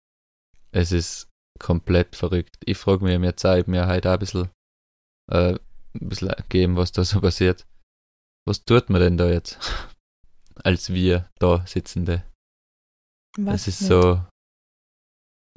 [0.73, 1.29] Es ist
[1.61, 2.57] komplett verrückt.
[2.65, 4.49] Ich frage mich, mir Zeit, mir halt auch ein bisschen
[5.31, 7.67] äh, ein bisschen geben, was da so passiert.
[8.47, 9.59] Was tut man denn da jetzt?
[10.63, 12.25] Als wir da Sitzende.
[13.37, 13.89] Was es ist nicht?
[13.89, 14.25] so,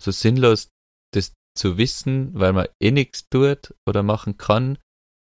[0.01, 0.69] so sinnlos,
[1.13, 4.77] das zu wissen, weil man eh nichts tut oder machen kann.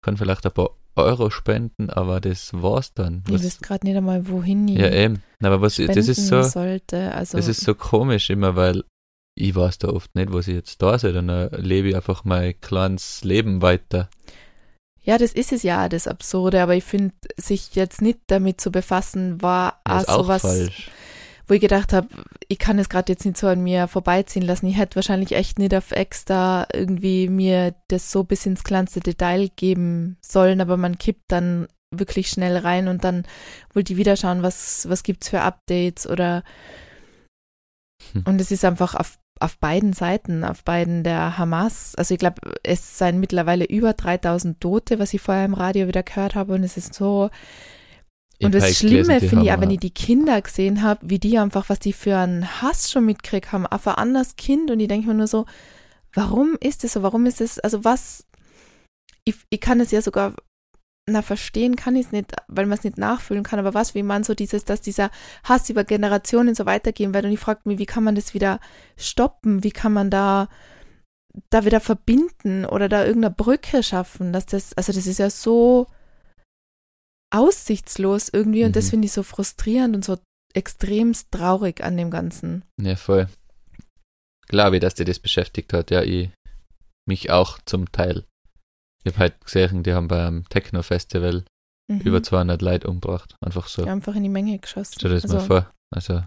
[0.03, 3.23] Kann vielleicht ein paar Euro spenden, aber das war's dann.
[3.27, 5.23] Was, ich wüsste gerade nicht einmal, wohin ich Ja, eben.
[5.43, 7.13] Aber was, das ist so, sollte.
[7.15, 8.85] Also, das ist so komisch immer, weil
[9.41, 12.25] ich weiß da oft nicht, was ich jetzt da soll, dann äh, lebe ich einfach
[12.25, 14.09] mein kleines Leben weiter.
[15.03, 18.71] Ja, das ist es ja, das Absurde, aber ich finde, sich jetzt nicht damit zu
[18.71, 20.91] befassen, war auch sowas, falsch.
[21.47, 22.09] wo ich gedacht habe,
[22.49, 24.67] ich kann es gerade jetzt nicht so an mir vorbeiziehen lassen.
[24.67, 29.49] Ich hätte wahrscheinlich echt nicht auf extra irgendwie mir das so bis ins kleinste Detail
[29.57, 33.25] geben sollen, aber man kippt dann wirklich schnell rein und dann
[33.73, 36.43] wollte ich wieder schauen, was, was gibt's für Updates oder
[38.13, 38.25] hm.
[38.27, 41.95] und es ist einfach auf auf beiden Seiten, auf beiden der Hamas.
[41.97, 46.03] Also ich glaube, es seien mittlerweile über 3000 Tote, was ich vorher im Radio wieder
[46.03, 46.55] gehört habe.
[46.55, 47.31] Und es ist so.
[48.41, 51.69] Und das Schlimme finde ich auch, wenn ich die Kinder gesehen habe, wie die einfach,
[51.69, 54.71] was die für einen Hass schon mitkriegt haben, auf ein anderes Kind.
[54.71, 55.47] Und ich denke mir nur so,
[56.15, 57.03] warum ist das so?
[57.03, 58.27] Warum ist das, also was,
[59.25, 60.35] ich, ich kann es ja sogar
[61.09, 64.03] na, verstehen kann ich es nicht, weil man es nicht nachfühlen kann, aber was, wie
[64.03, 65.11] man so dieses, dass dieser
[65.45, 68.61] Hass über Generationen so weitergehen wird und ich frage mich, wie kann man das wieder
[68.97, 70.49] stoppen, wie kann man da,
[71.51, 75.87] da wieder verbinden oder da irgendeine Brücke schaffen, dass das, also das ist ja so
[77.31, 78.75] aussichtslos irgendwie und mhm.
[78.75, 80.19] das finde ich so frustrierend und so
[80.55, 82.65] extremst traurig an dem Ganzen.
[82.81, 83.29] Ja, voll.
[84.49, 86.31] Glaube ich, dass dir das beschäftigt hat, ja, ich
[87.07, 88.25] mich auch zum Teil.
[89.05, 91.45] Ich habe halt gesehen, die haben beim Techno-Festival
[91.91, 92.01] mhm.
[92.01, 93.35] über 200 Leute umgebracht.
[93.41, 93.85] Einfach so.
[93.85, 94.95] Die einfach in die Menge geschossen.
[94.99, 95.73] Stell dir das also, mal vor.
[95.95, 96.23] Also,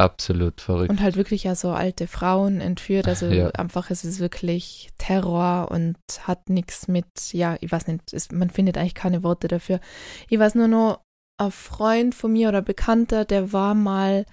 [0.00, 0.90] absolut verrückt.
[0.90, 3.06] Und halt wirklich ja so alte Frauen entführt.
[3.06, 3.50] Also Ja.
[3.50, 8.50] einfach, es ist wirklich Terror und hat nichts mit, ja, ich weiß nicht, es, man
[8.50, 9.78] findet eigentlich keine Worte dafür.
[10.28, 11.00] Ich weiß nur noch,
[11.38, 14.26] ein Freund von mir oder Bekannter, der war mal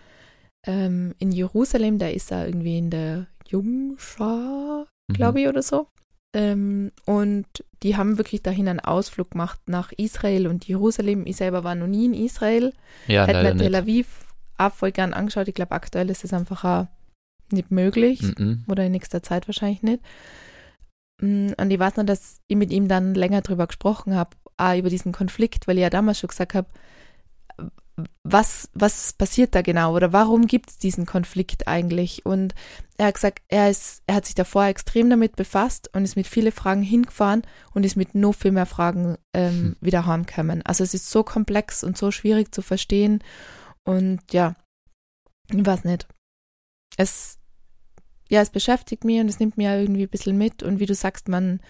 [0.66, 5.14] ähm, in Jerusalem, der ist da irgendwie in der Jungschar, Mhm.
[5.14, 5.88] glaube ich, oder so.
[6.34, 7.46] Ähm, und
[7.84, 11.26] die haben wirklich dahin einen Ausflug gemacht nach Israel und Jerusalem.
[11.26, 12.74] Ich selber war noch nie in Israel.
[13.08, 13.76] Ja, Hätte mir Tel.
[13.76, 14.08] Aviv
[14.58, 15.48] auch voll gern angeschaut.
[15.48, 16.88] Ich glaube, aktuell ist es einfach auch
[17.52, 18.66] nicht möglich Mhm.
[18.68, 20.02] oder in nächster Zeit wahrscheinlich nicht.
[21.22, 24.76] Mm, Und ich weiß noch, dass ich mit ihm dann länger drüber gesprochen habe, auch
[24.78, 26.68] über diesen Konflikt, weil ich ja damals schon gesagt habe,
[28.24, 32.26] was, was passiert da genau oder warum gibt es diesen Konflikt eigentlich?
[32.26, 32.54] Und
[32.98, 36.28] er hat gesagt, er, ist, er hat sich davor extrem damit befasst und ist mit
[36.28, 37.42] vielen Fragen hingefahren
[37.74, 39.76] und ist mit noch viel mehr Fragen ähm, Hm.
[39.82, 40.62] wieder heimgekommen.
[40.66, 43.24] Also es ist so komplex und so schwierig zu verstehen
[43.84, 44.56] und ja,
[45.52, 46.08] ich weiß nicht.
[46.98, 47.40] Es,
[48.30, 50.94] ja, es beschäftigt mich und es nimmt mir irgendwie ein bisschen mit und wie du
[50.94, 51.62] sagst, man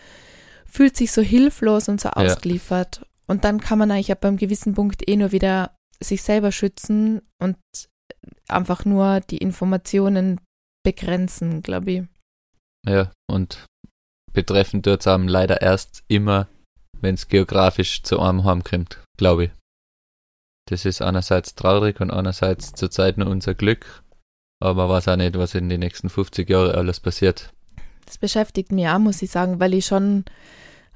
[0.66, 3.06] fühlt sich so hilflos und so ausgeliefert.
[3.28, 7.22] Und dann kann man eigentlich ab einem gewissen Punkt eh nur wieder sich selber schützen
[7.42, 7.58] und
[8.48, 10.40] einfach nur die Informationen
[10.84, 12.04] begrenzen, glaube ich.
[12.88, 13.66] Ja, und
[14.34, 16.48] betreffend dort haben leider erst immer,
[17.02, 19.52] wenn es geografisch zu einem heimkommt, glaube ich.
[20.70, 24.04] Das ist einerseits traurig und andererseits zurzeit nur unser Glück,
[24.62, 27.52] aber man weiß auch nicht, was in den nächsten 50 Jahren alles passiert.
[28.06, 30.26] Das beschäftigt mich auch, muss ich sagen, weil ich schon,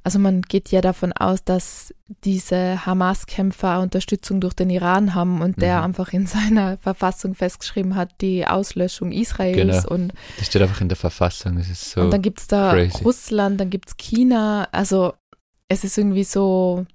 [0.04, 5.62] also man geht ja davon aus, dass diese Hamas-Kämpfer Unterstützung durch den Iran haben und
[5.62, 5.84] der Mhm.
[5.86, 9.88] einfach in seiner Verfassung festgeschrieben hat, die Auslöschung Israels Genau.
[9.90, 12.02] und Das steht einfach in der Verfassung, das ist so.
[12.02, 13.04] Und dann gibt's da crazy.
[13.04, 14.68] Russland, dann gibt's China.
[14.72, 15.14] Also
[15.68, 16.86] es ist irgendwie so.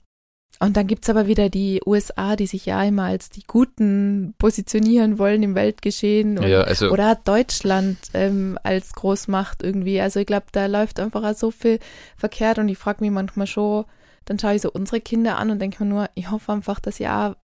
[0.59, 5.19] Und dann gibt's aber wieder die USA, die sich ja immer als die Guten positionieren
[5.19, 6.38] wollen im Weltgeschehen.
[6.38, 10.01] Und, ja, also Oder Deutschland ähm, als Großmacht irgendwie.
[10.01, 11.79] Also ich glaube, da läuft einfach auch so viel
[12.16, 13.85] verkehrt und ich frage mich manchmal schon,
[14.25, 17.01] dann schaue ich so unsere Kinder an und denke mir nur, ich hoffe einfach, dass
[17.01, 17.37] ihr auch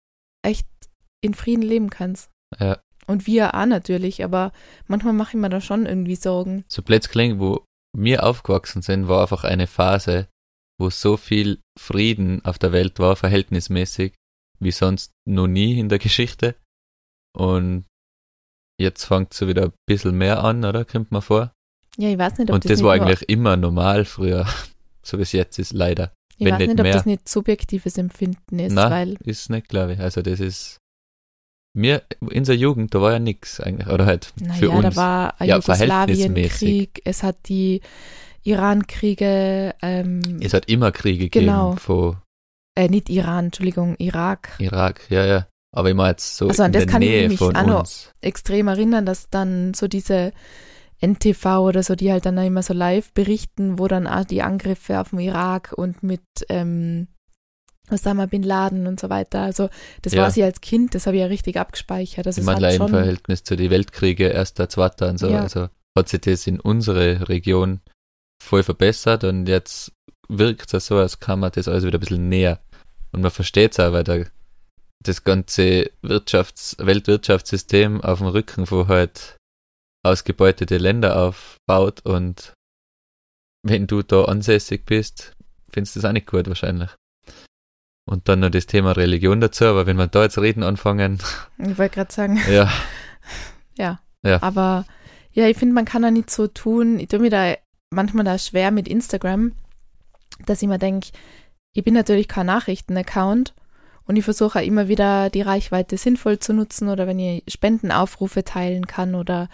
[0.42, 0.68] echt
[1.22, 2.30] in Frieden leben kannst.
[2.60, 2.80] Ja.
[3.08, 4.52] Und wir auch natürlich, aber
[4.88, 6.64] manchmal mache ich mir da schon irgendwie Sorgen.
[6.68, 10.28] so plötzlich, wo wir aufgewachsen sind, war einfach eine Phase,
[10.82, 14.14] wo so viel Frieden auf der Welt war, verhältnismäßig,
[14.60, 16.56] wie sonst noch nie in der Geschichte.
[17.38, 17.86] Und
[18.80, 20.84] jetzt fängt so wieder ein bisschen mehr an, oder?
[20.86, 21.54] Kommt man vor.
[21.98, 24.46] Ja, ich weiß nicht, ob Und das, das war eigentlich immer normal früher,
[25.04, 26.14] so wie es jetzt ist, leider.
[26.38, 26.94] ich wenn weiß nicht ob mehr.
[26.94, 30.00] das nicht subjektives Empfinden ist, Na, weil ist nicht, glaube ich.
[30.00, 30.78] Also das ist
[31.74, 34.84] mir in der Jugend, da war ja nix eigentlich, oder halt für naja, uns.
[34.84, 37.82] da war ein Ja, Jugoslawienkrieg, es hat die
[38.44, 41.70] Iran-Kriege, ähm, es hat immer Kriege Genau.
[41.72, 42.18] gegeben, von
[42.76, 44.56] äh, nicht Iran, Entschuldigung, Irak.
[44.60, 45.48] Irak, ja, ja.
[45.74, 47.80] Aber immer jetzt so Also an in das der kann ich Nähe mich von auch
[47.82, 48.12] uns.
[48.22, 50.34] Extrem erinnern, dass dann so diese
[51.02, 55.00] NTV oder so, die halt dann immer so live berichten, wo dann auch die Angriffe
[55.00, 57.08] auf den Irak und mit ähm,
[57.90, 59.42] Osama Bin Laden und so weiter.
[59.42, 59.70] Also
[60.02, 60.24] das Ja.
[60.24, 62.28] war sie als Kind, das habe ich ja richtig abgespeichert.
[62.28, 65.30] Also Ich hat leider im Verhältnis zu den Weltkriege, erster, zweiter und so.
[65.30, 65.42] Ja.
[65.42, 67.80] Also hat sich das in unsere Region
[68.42, 69.92] voll verbessert und jetzt
[70.28, 72.60] wirkt es so, als kann man das alles wieder ein bisschen näher.
[73.12, 74.28] Und man versteht es auch, weil der,
[75.04, 79.38] das ganze Wirtschafts-, Weltwirtschaftssystem auf dem Rücken von halt
[80.04, 82.54] ausgebeutete Länder aufbaut und
[83.64, 85.34] wenn du da ansässig bist,
[85.72, 86.90] findest du das auch nicht gut wahrscheinlich.
[88.10, 91.20] Und dann noch das Thema Religion dazu, aber wenn wir da jetzt reden anfangen,
[91.60, 92.72] ich wollte gerade sagen, ja,
[94.42, 94.86] Aber
[95.34, 97.00] ja, ich finde, man kann da nicht so tun.
[97.00, 97.56] Ich tue mir da
[97.92, 99.52] manchmal da schwer mit Instagram,
[100.46, 101.10] dass ich mir denke,
[101.74, 103.54] ich bin natürlich kein Nachrichten-Account
[104.06, 108.44] und ich versuche auch immer wieder die Reichweite sinnvoll zu nutzen oder wenn ich Spendenaufrufe
[108.44, 109.50] teilen kann oder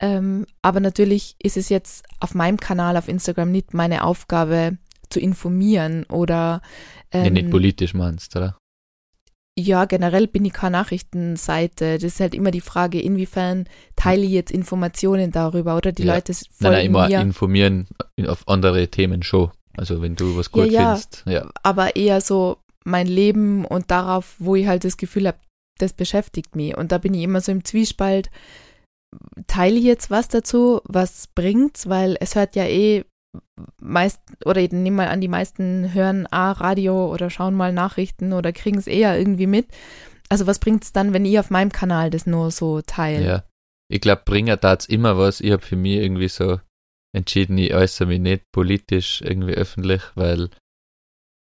[0.00, 4.78] ähm, aber natürlich ist es jetzt auf meinem Kanal auf Instagram nicht meine Aufgabe
[5.10, 6.62] zu informieren oder
[7.12, 8.59] ähm, wenn nicht politisch meinst, oder?
[9.58, 11.94] Ja, generell bin ich keine Nachrichtenseite.
[11.94, 16.14] Das ist halt immer die Frage, inwiefern teile ich jetzt Informationen darüber oder die Ja.
[16.14, 17.86] Leute folgen Nein, nein, immer mir, informieren
[18.26, 19.50] auf andere Themen schon.
[19.76, 20.94] Also wenn du was gut Ja, ja.
[20.94, 21.22] findest.
[21.26, 25.38] Ja, aber eher so mein Leben und darauf, wo ich halt das Gefühl habe,
[25.78, 26.76] das beschäftigt mich.
[26.76, 28.30] Und da bin ich immer so im Zwiespalt.
[29.46, 33.04] Teile ich jetzt was dazu, was bringt's, weil es hört ja eh
[33.80, 38.32] meist, oder ich nehme mal an, die meisten hören A, Radio oder schauen mal Nachrichten
[38.32, 39.68] oder kriegen es eher irgendwie mit.
[40.28, 43.24] Also was bringt's dann, wenn ich auf meinem Kanal das nur so teile?
[43.24, 43.44] ja.
[43.92, 45.40] Ich glaube, Bringer tat's immer was.
[45.40, 46.60] Ich habe für mich irgendwie so
[47.12, 50.48] entschieden, ich äußere mich nicht politisch irgendwie öffentlich, weil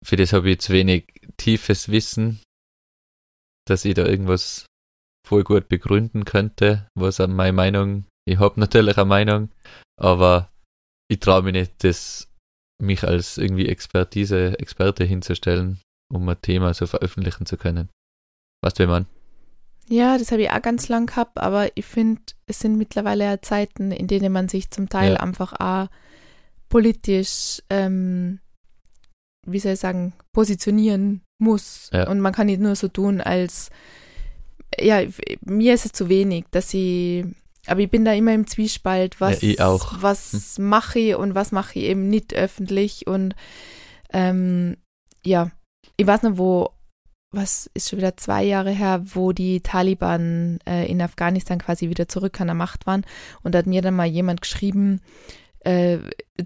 [0.04, 2.40] für das habe ich zu wenig tiefes Wissen,
[3.66, 4.66] dass ich da irgendwas
[5.26, 9.50] voll gut begründen könnte, was an meine Meinung, ich habe natürlich eine Meinung,
[10.00, 10.52] aber
[11.08, 12.28] ich traue mich nicht, das,
[12.80, 15.80] mich als irgendwie Expertise, Experte hinzustellen,
[16.12, 17.88] um ein Thema so veröffentlichen zu können.
[18.62, 19.06] Weißt du, wie man?
[19.88, 23.40] Ja, das habe ich auch ganz lang gehabt, aber ich finde, es sind mittlerweile ja
[23.40, 25.20] Zeiten, in denen man sich zum Teil Ja.
[25.20, 25.88] einfach auch
[26.68, 28.40] politisch, ähm,
[29.46, 31.88] wie soll ich sagen, positionieren muss.
[31.92, 32.08] Ja.
[32.10, 33.70] Und man kann nicht nur so tun, als,
[34.78, 35.00] ja,
[35.40, 37.24] mir ist es zu wenig, dass ich,
[37.68, 39.92] aber ich bin da immer im Zwiespalt, was, Ja, ich auch.
[39.92, 40.02] Hm.
[40.02, 43.34] was mache ich und was mache ich eben nicht öffentlich und,
[44.12, 44.76] ähm,
[45.24, 45.50] ja,
[45.96, 46.70] ich weiß noch, wo
[47.30, 52.08] was ist schon wieder zwei Jahre her, wo die Taliban äh, in Afghanistan quasi wieder
[52.08, 53.04] zurück an der Macht waren.
[53.42, 55.02] Und da hat mir dann mal jemand geschrieben,
[55.60, 55.98] äh,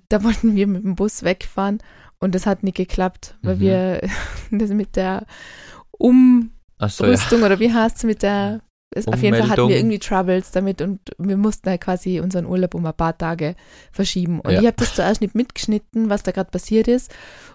[0.08, 1.78] da wollten wir mit dem Bus wegfahren
[2.18, 3.60] und das hat nicht geklappt, weil Mhm.
[3.60, 4.00] wir
[4.50, 5.24] das mit der
[5.92, 6.50] Umrüstung
[6.88, 7.46] so, ja.
[7.46, 8.60] oder wie heißt es mit der
[8.94, 12.46] es, auf jeden Fall hatten wir irgendwie Troubles damit und wir mussten halt quasi unseren
[12.46, 13.54] Urlaub um ein paar Tage
[13.90, 14.40] verschieben.
[14.40, 14.60] Und Ja.
[14.60, 17.12] ich habe das zuerst nicht mitgeschnitten, was da gerade passiert ist.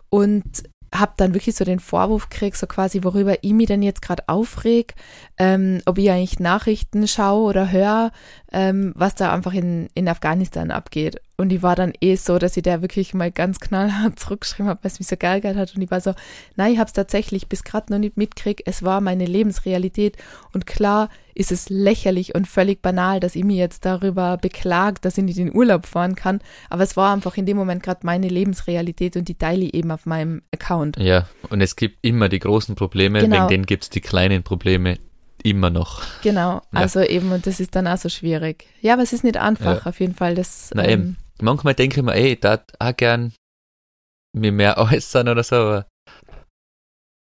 [0.10, 4.02] Und habe dann wirklich so den Vorwurf gekriegt, so quasi, worüber ich mich denn jetzt
[4.02, 4.96] gerade aufreg,
[5.38, 8.12] ähm, ob ich eigentlich Nachrichten schaue oder höre,
[8.52, 11.22] ähm, was da einfach in, in Afghanistan abgeht.
[11.40, 14.80] Und ich war dann eh so, dass ich der wirklich mal ganz knallhart zurückgeschrieben habe,
[14.84, 15.76] weil es mich so geärgert hat.
[15.76, 16.16] Und ich war so,
[16.56, 18.64] nein, ich habe es tatsächlich bis gerade noch nicht mitgekriegt.
[18.66, 20.18] Es war meine Lebensrealität.
[20.52, 25.20] Und klar ist es lächerlich und völlig banal, dass ich mich jetzt darüber beklagt, dass
[25.20, 26.42] ich nicht in den Urlaub fahren kann.
[26.72, 29.92] Aber es war einfach in dem Moment gerade meine Lebensrealität und die teile ich eben
[29.92, 30.98] auf meinem Account.
[30.98, 33.36] Ja, und es gibt immer die großen Probleme, Genau.
[33.36, 34.98] wegen denen gibt es die kleinen Probleme
[35.44, 36.02] immer noch.
[36.24, 36.62] Genau, Ja.
[36.72, 38.66] also eben, und das ist dann auch so schwierig.
[38.82, 39.90] Ja, aber es ist nicht einfach, Ja.
[39.92, 40.34] auf jeden Fall.
[40.34, 41.18] Das, Na ähm, eben.
[41.42, 43.34] Manchmal denke ich mir, ey, ich darf auch gern
[44.36, 45.88] mir mehr äußern oder so, aber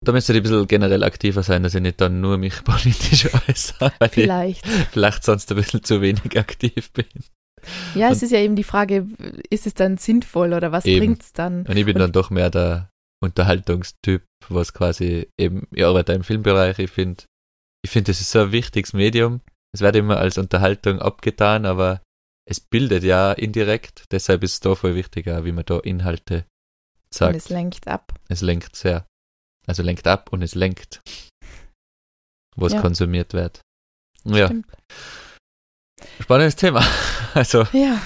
[0.05, 3.25] da müsste ich ein bisschen generell aktiver sein, dass ich nicht dann nur mich politisch
[3.47, 4.65] äußere, weil vielleicht.
[4.65, 7.05] ich vielleicht sonst ein bisschen zu wenig aktiv bin.
[7.95, 9.07] Ja, es Und- ist ja eben die Frage,
[9.49, 10.99] ist es dann sinnvoll oder was Eben.
[10.99, 11.65] bringt's dann?
[11.65, 12.89] Und ich bin Und- dann doch mehr der
[13.23, 17.23] Unterhaltungstyp, was quasi eben, ich arbeite im Filmbereich, ich finde,
[17.83, 19.41] ich finde, das ist so ein wichtiges Medium.
[19.73, 22.01] Es wird immer als Unterhaltung abgetan, aber
[22.47, 27.13] es bildet ja indirekt, deshalb ist es da voll wichtiger, wie man da Inhalte Und
[27.13, 27.35] sagt.
[27.35, 28.13] es lenkt ab.
[28.29, 29.05] Es lenkt sehr.
[29.67, 31.01] Also lenkt ab und es lenkt,
[32.55, 32.81] was Ja.
[32.81, 33.61] konsumiert wird.
[34.25, 34.67] Ja, Stimmt.
[36.19, 36.81] spannendes Thema.
[37.35, 38.01] Also, Ja,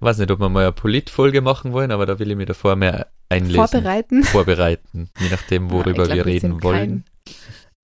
[0.00, 2.74] weiß nicht, ob wir mal eine Politfolge machen wollen, aber da will ich mich davor
[2.74, 3.54] mehr einlesen.
[3.68, 4.24] vorbereiten.
[4.24, 7.04] vorbereiten, je nachdem, worüber Ja, glaub, wir reden wollen.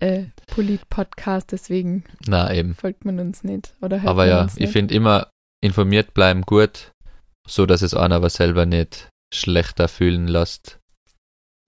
[0.03, 2.75] Äh, Polit-Podcast, deswegen Na eben.
[2.75, 5.31] folgt man uns nicht oder hört Aber ja, ich finde immer
[5.63, 6.93] informiert bleiben gut,
[7.47, 10.79] so dass es einen aber selber nicht schlechter fühlen lässt.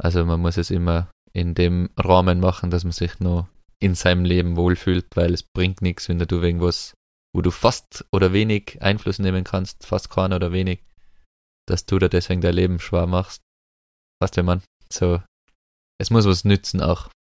[0.01, 3.49] Also man muss es immer in dem Rahmen machen, dass man sich nur
[3.81, 6.95] in seinem Leben wohlfühlt, weil es bringt nichts, wenn du irgendwas,
[7.35, 10.83] wo du fast oder wenig Einfluss nehmen kannst, fast keinen oder wenig,
[11.67, 13.43] dass du da deswegen dein Leben schwer machst.
[14.21, 15.23] Weißt du, man, so,
[15.99, 17.11] es muss was nützen auch.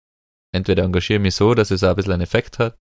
[0.52, 2.76] Entweder engagiere mich so, dass es auch ein bisschen einen Effekt hat,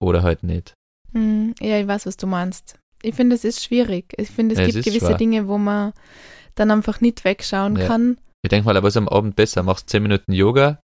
[0.00, 0.74] oder halt nicht.
[1.12, 2.78] Hm, ja, ich weiß, was du meinst.
[3.02, 4.12] Ich finde, es ist schwierig.
[4.16, 5.16] Ich finde, es Ja, es gibt ist gewisse schwer.
[5.16, 5.92] Dinge, wo man
[6.54, 7.86] dann einfach nicht wegschauen Ja.
[7.86, 8.18] kann.
[8.42, 9.62] Ich denke mal, aber was am Abend besser?
[9.62, 10.80] Machst 10 Minuten Yoga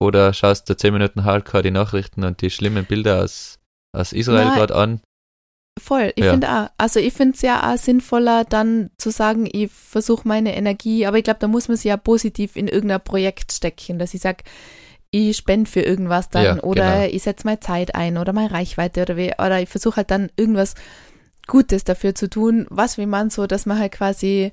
[0.00, 3.58] oder schaust du 10 Minuten Hardcore die Nachrichten und die schlimmen Bilder aus,
[3.96, 5.00] aus Israel gerade an?
[5.78, 6.30] Voll, ich Ja.
[6.32, 6.68] finde auch.
[6.78, 11.18] Also ich finde es ja auch sinnvoller, dann zu sagen, ich versuche meine Energie, aber
[11.18, 14.42] ich glaube, da muss man sie ja positiv in irgendein Projekt stecken, dass ich sage,
[15.10, 17.14] ich spende für irgendwas dann Ja, oder genau.
[17.14, 20.30] ich setze meine Zeit ein oder meine Reichweite oder wie, oder ich versuche halt dann
[20.36, 20.74] irgendwas
[21.46, 24.52] Gutes dafür zu tun, was wie man so, dass man halt quasi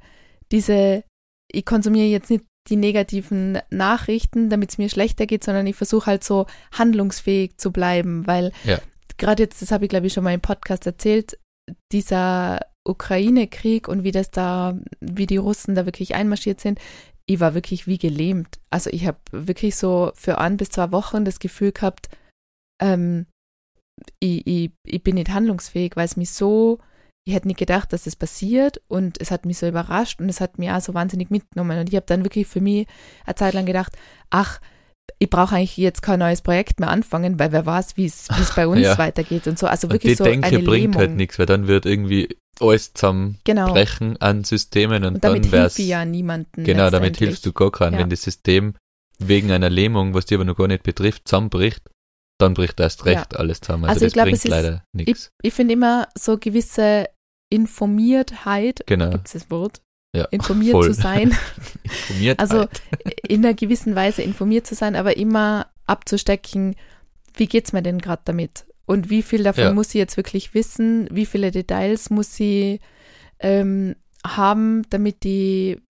[0.51, 1.03] diese,
[1.51, 6.05] ich konsumiere jetzt nicht die negativen Nachrichten, damit es mir schlechter geht, sondern ich versuche
[6.05, 8.79] halt so handlungsfähig zu bleiben, weil Ja.
[9.17, 11.37] gerade jetzt, das habe ich glaube ich schon mal im Podcast erzählt,
[11.91, 16.79] dieser Ukraine-Krieg und wie das da, wie die Russen da wirklich einmarschiert sind,
[17.29, 18.59] ich war wirklich wie gelähmt.
[18.69, 22.09] Also ich habe wirklich so für ein bis zwei Wochen das Gefühl gehabt,
[22.81, 23.27] ähm,
[24.19, 26.79] ich, ich, ich bin nicht handlungsfähig, weil es mich so,
[27.25, 30.41] ich hätte nicht gedacht, dass das passiert und es hat mich so überrascht und es
[30.41, 31.79] hat mich auch so wahnsinnig mitgenommen.
[31.79, 32.87] Und ich habe dann wirklich für mich
[33.25, 33.95] eine Zeit lang gedacht,
[34.29, 34.59] ach,
[35.19, 38.67] ich brauche eigentlich jetzt kein neues Projekt mehr anfangen, weil wer weiß, wie es bei
[38.67, 38.97] uns Ja.
[38.97, 39.67] weitergeht und so.
[39.67, 40.97] Also Und wirklich die so Denke eine bringt Lähmung.
[40.97, 44.19] halt nichts, weil dann wird irgendwie alles zusammenbrechen Genau.
[44.19, 46.63] an Systemen und, Und damit dann wär's, hilft ich ja niemanden.
[46.63, 47.93] genau, damit hilfst du gar keinen.
[47.93, 47.99] Ja.
[47.99, 48.75] Wenn das System
[49.19, 51.81] wegen einer Lähmung, was dir aber noch gar nicht betrifft, zusammenbricht,
[52.39, 53.85] dann bricht erst recht alles zusammen.
[53.85, 55.29] Also, Also ich das glaub, bringt es ist- leider nichts.
[55.41, 57.07] Ich finde immer so gewisse
[57.77, 59.09] Informiertheit, Genau.
[59.11, 59.81] gibt es das Wort?
[60.15, 60.93] Ja, Informiert voll.
[60.93, 61.35] zu sein.
[61.83, 62.81] Informiert Also halt.
[63.27, 66.75] in einer gewissen Weise informiert zu sein, aber immer abzustecken,
[67.35, 68.65] wie geht's mir denn gerade damit?
[68.85, 69.73] Und wie viel davon Ja.
[69.73, 71.07] muss sie jetzt wirklich wissen?
[71.11, 72.79] Wie viele Details muss sie
[73.39, 75.81] ähm, haben, damit die,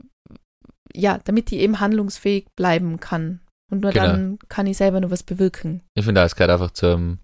[0.93, 3.39] ja, damit die eben handlungsfähig bleiben kann?
[3.71, 4.06] Und nur Genau.
[4.06, 5.82] dann kann ich selber nur was bewirken.
[5.95, 7.17] Ich finde, es gehört einfach zur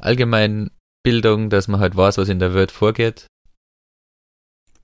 [0.00, 0.70] allgemeinen
[1.04, 3.26] Bildung, dass man halt weiß, was in der Welt vorgeht,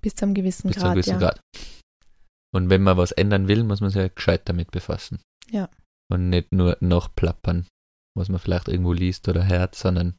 [0.01, 1.19] Bis zu einem gewissen bis zu einem Grad, gewissen ja.
[1.19, 1.41] Grad.
[2.55, 5.21] Und wenn man was ändern will, muss man sich ja gescheit damit befassen.
[5.51, 5.69] Ja.
[6.11, 7.67] Und nicht nur nachplappern,
[8.17, 10.15] was man vielleicht irgendwo liest oder hört, sondern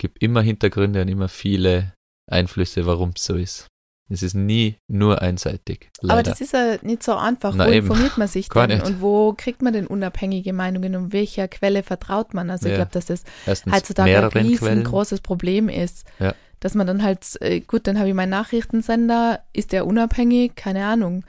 [0.00, 1.92] gibt immer Hintergründe und immer viele
[2.28, 3.66] Einflüsse, warum es so ist.
[4.12, 5.88] Es ist nie nur einseitig.
[6.00, 6.14] Leider.
[6.14, 7.54] Aber das ist ja nicht so einfach.
[7.54, 7.86] Na wo eben.
[7.86, 8.86] informiert man sich Gar denn nicht.
[8.88, 12.50] und wo kriegt man denn unabhängige Meinungen und welcher Quelle vertraut man?
[12.50, 12.78] Also ich Ja.
[12.78, 16.06] glaube, dass das Erstens heutzutage ein riesengroßes Problem ist.
[16.18, 16.34] Ja.
[16.58, 20.56] Dass man dann halt, äh, gut, dann habe ich meinen Nachrichtensender, ist der unabhängig?
[20.56, 21.24] Keine Ahnung.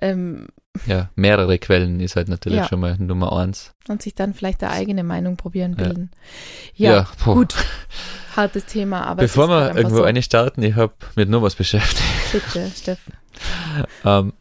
[0.00, 0.46] Ähm,
[0.86, 2.68] Ja, mehrere Quellen ist halt natürlich Ja.
[2.68, 3.74] schon mal Nummer eins.
[3.88, 5.84] und sich dann vielleicht eine eigene Meinung probieren, Ja.
[5.84, 6.10] bilden.
[6.74, 7.34] Ja, puh.
[7.34, 7.54] gut.
[8.36, 10.02] Hartes Thema, aber Bevor wir halt irgendwo so.
[10.04, 12.02] eine starten, ich habe mit nur was beschäftigt.
[12.32, 12.98] Bitte, Steff.
[14.04, 14.32] Ähm,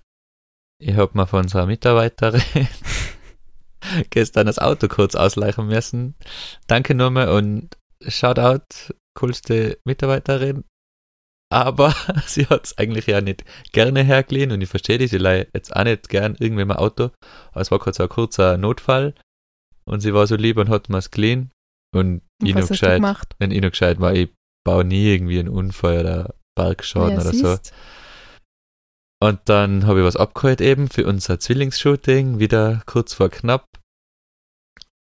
[0.80, 2.42] ich habe mal von unserer Mitarbeiterin
[4.10, 6.16] gestern das Auto kurz ausleichen müssen.
[6.68, 10.64] Danke nochmal und Shoutout, coolste Mitarbeiterin.
[11.52, 11.94] Aber
[12.26, 15.76] sie hat es eigentlich ja nicht gerne hergeliehen und ich verstehe die, sie leiht jetzt
[15.76, 17.12] auch nicht gern irgendwem ein Auto.
[17.52, 19.14] Aber es war kurz ein kurzer Notfall
[19.86, 21.52] und sie war so lieb und hat mir es geliehen.
[21.94, 23.36] Und Und ich noch gescheit, gemacht?
[23.40, 24.30] wenn ich noch gescheit war, ich
[24.66, 27.50] baue nie irgendwie einen Unfall oder Bergschaden Ja, oder so.
[27.56, 27.74] siehst.
[29.22, 33.66] Und dann habe ich was abgeholt eben für unser Zwillingsshooting, wieder kurz vor knapp.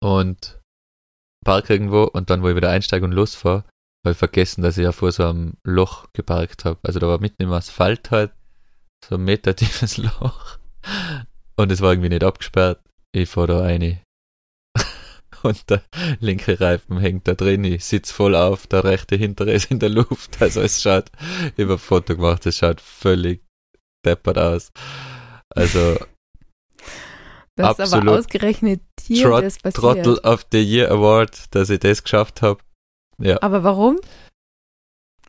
[0.02, 0.60] Und
[1.46, 3.64] park irgendwo und dann, wo ich wieder einsteige und losfahre,
[4.04, 6.80] habe ich vergessen, dass ich ja vor so einem Loch geparkt habe.
[6.84, 8.32] Also da war mitten im Asphalt halt
[9.06, 10.58] so ein Meter tiefes Loch.
[11.58, 12.82] Und es war irgendwie nicht abgesperrt.
[13.12, 14.00] Ich fahre da rein.
[15.44, 15.82] Und der
[16.20, 17.64] linke Reifen hängt da drin.
[17.64, 20.38] Ich sitze voll auf, der rechte hintere ist in der Luft.
[20.42, 21.12] Also es schaut,
[21.56, 23.44] ich habe ein Foto gemacht, es schaut völlig
[24.06, 24.72] deppert aus.
[25.50, 25.98] Also
[27.56, 29.76] Das ist aber ausgerechnet dir Trot das passiert.
[29.76, 32.62] Trottel of the Year Award, dass ich das geschafft habe.
[33.20, 33.42] Ja.
[33.42, 34.00] Aber warum?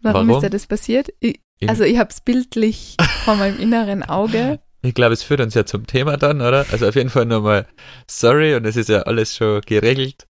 [0.03, 0.39] Warum, Warum?
[0.39, 1.13] ist dir das passiert?
[1.21, 4.61] Ich, also ich habe es bildlich vor meinem inneren Auge.
[4.83, 6.65] Ich glaube, es führt uns ja zum Thema dann, oder?
[6.71, 7.67] Also auf jeden Fall nochmal
[8.07, 10.27] sorry und es ist ja alles schon geregelt.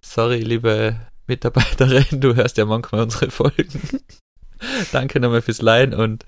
[0.00, 3.80] Sorry, liebe Mitarbeiterin, du hörst ja manchmal unsere Folgen.
[4.92, 6.24] Danke nochmal fürs Leihen und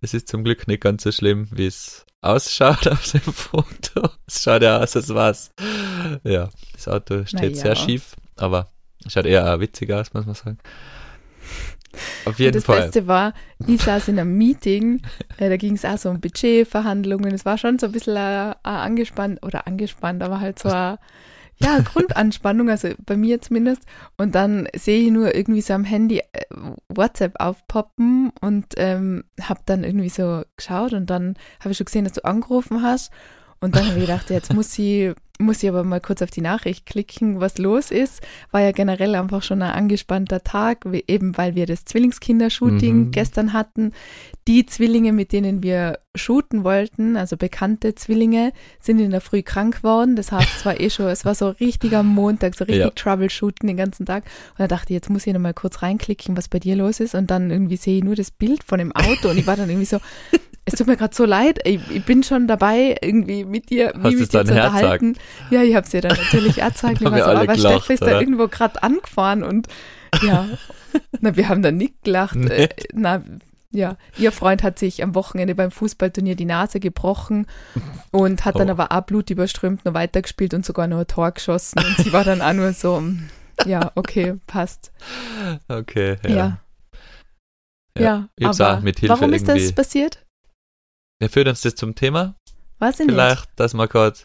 [0.00, 4.10] es ist zum Glück nicht ganz so schlimm, wie es ausschaut auf dem Foto.
[4.28, 5.50] Es schaut ja aus, als war's.
[6.22, 8.70] Ja, das Auto steht Na sehr schief, aber
[9.06, 10.58] schaut eher auch witzig aus, muss man sagen.
[12.24, 12.82] Auf Und jeden das Fall.
[12.82, 13.34] Beste war,
[13.66, 15.02] ich saß in einem Meeting,
[15.38, 17.34] äh, da ging es auch so um Budgetverhandlungen.
[17.34, 20.98] Es war schon so ein bisschen äh, angespannt oder angespannt, aber halt so eine
[21.62, 23.82] ja, Grundanspannung, also bei mir zumindest.
[24.16, 26.44] Und dann sehe ich nur irgendwie so am Handy äh,
[26.88, 32.04] WhatsApp aufpoppen und ähm, habe dann irgendwie so geschaut und dann habe ich schon gesehen,
[32.04, 33.12] dass du angerufen hast.
[33.62, 36.40] Und dann habe ich gedacht, jetzt muss ich, muss ich aber mal kurz auf die
[36.40, 38.22] Nachricht klicken, was los ist.
[38.52, 43.10] War ja generell einfach schon ein angespannter Tag, wie- eben weil wir das Zwillingskindershooting Mhm.
[43.10, 43.92] gestern hatten.
[44.48, 49.76] Die Zwillinge, mit denen wir shooten wollten, also bekannte Zwillinge, sind in der Früh krank
[49.78, 50.16] geworden.
[50.16, 52.90] Das heißt, es war eh schon, es war so richtiger Montag, so richtig Ja.
[52.90, 54.24] Troubleshooten den ganzen Tag.
[54.52, 56.98] Und da dachte ich, jetzt muss ich noch mal kurz reinklicken, was bei dir los
[57.00, 57.14] ist.
[57.14, 59.68] Und dann irgendwie sehe ich nur das Bild von dem Auto und ich war dann
[59.68, 59.98] irgendwie so,
[60.72, 64.02] es tut mir gerade so leid, ich, ich bin schon dabei, irgendwie mit dir, Hast
[64.02, 64.74] mich du's mit dir dann zu herzeigt?
[65.02, 65.16] unterhalten.
[65.50, 67.02] Ja, ich habe dir dann natürlich erzeugt.
[67.02, 69.68] Dann so, alle aber gelacht, Steff ist da irgendwo gerade angefahren und
[70.22, 70.48] ja,
[71.20, 72.36] na, wir haben dann nicht gelacht.
[72.36, 72.88] Äh, Nicht?
[72.94, 73.22] na,
[73.72, 77.46] ja, ihr Freund hat sich am Wochenende beim Fußballturnier die Nase gebrochen
[78.10, 78.72] und hat dann Oh.
[78.72, 81.78] aber auch blutüberströmt noch weitergespielt und sogar noch ein Tor geschossen.
[81.78, 83.00] Und sie war dann auch nur so,
[83.66, 84.90] ja, okay, passt.
[85.68, 86.30] Okay, Ja.
[86.34, 86.60] ja.
[87.98, 90.24] Ja, ja, aber mit Hilfe warum ist das passiert?
[91.20, 92.34] Ja, führt uns das zum Thema?
[92.78, 93.14] Weiß ich nicht.
[93.14, 94.18] Vielleicht, dass man gerade.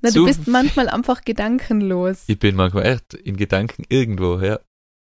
[0.00, 2.24] Na, du bist manchmal einfach gedankenlos.
[2.26, 4.60] Ich bin manchmal echt in Gedanken irgendwo, ja.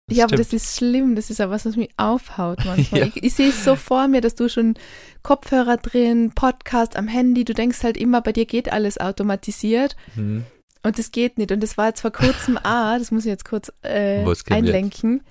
[0.07, 0.39] Das ja, aber stimmt.
[0.39, 1.15] das ist schlimm.
[1.15, 3.01] Das ist ja was, was mich aufhaut manchmal.
[3.01, 3.07] Ja.
[3.07, 4.73] Ich, ich sehe es so vor mir, dass du schon
[5.21, 10.43] Kopfhörer drin, Podcast am Handy, du denkst halt immer, bei dir geht alles automatisiert Hm.
[10.81, 11.51] und das geht nicht.
[11.51, 15.21] Und das war jetzt vor kurzem ah, das muss ich jetzt kurz äh, einlenken,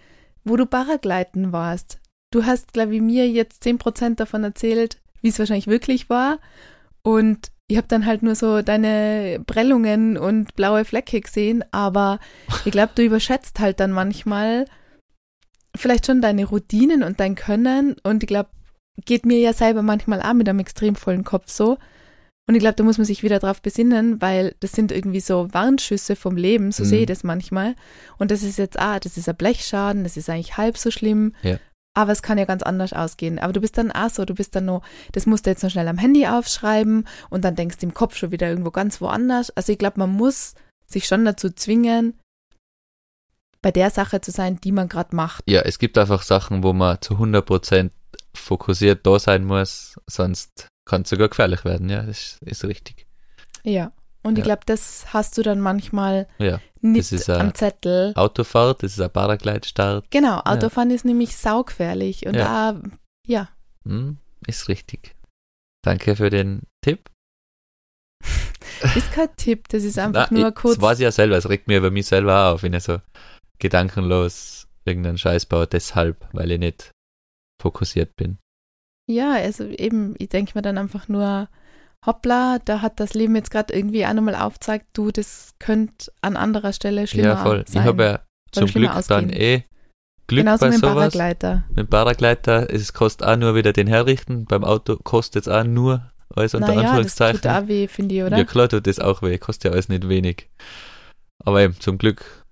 [0.44, 1.98] wo du Paragleiten warst.
[2.31, 6.38] Du hast, glaube ich, mir jetzt 10% davon erzählt, wie es wahrscheinlich wirklich war.
[7.02, 12.19] Und ich habe dann halt nur so deine Prellungen und blaue Flecke gesehen, aber
[12.64, 14.64] ich glaube, du überschätzt halt dann manchmal
[15.77, 17.96] vielleicht schon deine Routinen und dein Können.
[18.02, 18.50] Und ich glaube,
[19.04, 21.79] geht mir ja selber manchmal auch mit einem extrem vollen Kopf so.
[22.48, 25.52] Und ich glaube, da muss man sich wieder drauf besinnen, weil das sind irgendwie so
[25.52, 26.88] Warnschüsse vom Leben, so Mhm.
[26.88, 27.75] sehe ich das manchmal.
[28.16, 31.35] Und das ist jetzt, ah, das ist ein Blechschaden, das ist eigentlich halb so schlimm.
[31.42, 31.58] Ja.
[31.99, 33.40] Aber es kann ja ganz anders ausgehen.
[33.40, 35.71] Aber du bist dann auch so, du bist dann noch, das musst du jetzt noch
[35.71, 39.51] schnell am Handy aufschreiben und dann denkst du im Kopf schon wieder irgendwo ganz woanders.
[39.57, 40.55] Also ich glaube, man muss
[40.87, 42.17] sich schon dazu zwingen,
[43.63, 45.42] bei der Sache zu sein, die man gerade macht.
[45.49, 47.90] Ja, es gibt einfach Sachen, wo man zu 100%
[48.33, 51.88] fokussiert da sein muss, sonst kann es sogar gefährlich werden.
[51.88, 53.09] Ja, das ist richtig.
[53.65, 53.90] Ja.
[54.23, 54.44] Und ich Ja.
[54.44, 58.12] glaube, das hast du dann manchmal Ja, nicht ist, äh, am Zettel.
[58.16, 60.10] Autofahrt, das ist ein Paragleitstart.
[60.10, 62.27] Genau, Autofahren ist nämlich saugefährlich.
[62.27, 62.73] Und Ja.
[62.73, 62.83] da,
[63.27, 63.48] ja,
[63.85, 65.14] Hm, ist richtig.
[65.83, 67.08] Danke für den Tipp.
[68.96, 70.75] ist kein Tipp, das ist einfach Na, nur ich, kurz.
[70.75, 72.83] Das weiß ich ja selber, es regt mir über mich selber auch auf, wenn ich
[72.83, 72.98] so
[73.58, 76.90] gedankenlos irgendeinen Scheiß baue, deshalb, weil ich nicht
[77.60, 78.38] fokussiert bin.
[79.10, 81.48] Ja, also eben, ich denke mir dann einfach nur,
[82.07, 86.37] hoppla, da hat das Leben jetzt gerade irgendwie auch nochmal aufgezeigt, du, das könnte an
[86.37, 87.65] anderer Stelle schlimmer ja, voll.
[87.67, 87.83] sein.
[87.83, 88.21] Ich habe ja
[88.53, 89.31] zum Glück dann ausgehen.
[89.31, 89.65] eh
[90.27, 90.94] Glück Genauso bei mit dem sowas.
[90.94, 91.65] Paragleiter.
[91.71, 94.44] Mit dem Paragleiter, es kostet auch nur wieder den herrichten.
[94.44, 97.40] Beim Auto kostet es auch nur, alles unter Naja, das Anführungszeichen.
[97.40, 98.37] tut auch weh, finde ich, oder?
[98.37, 100.51] Ja, klar tut das auch weh, kostet ja alles nicht wenig.
[101.44, 102.44] Aber eben, zum Glück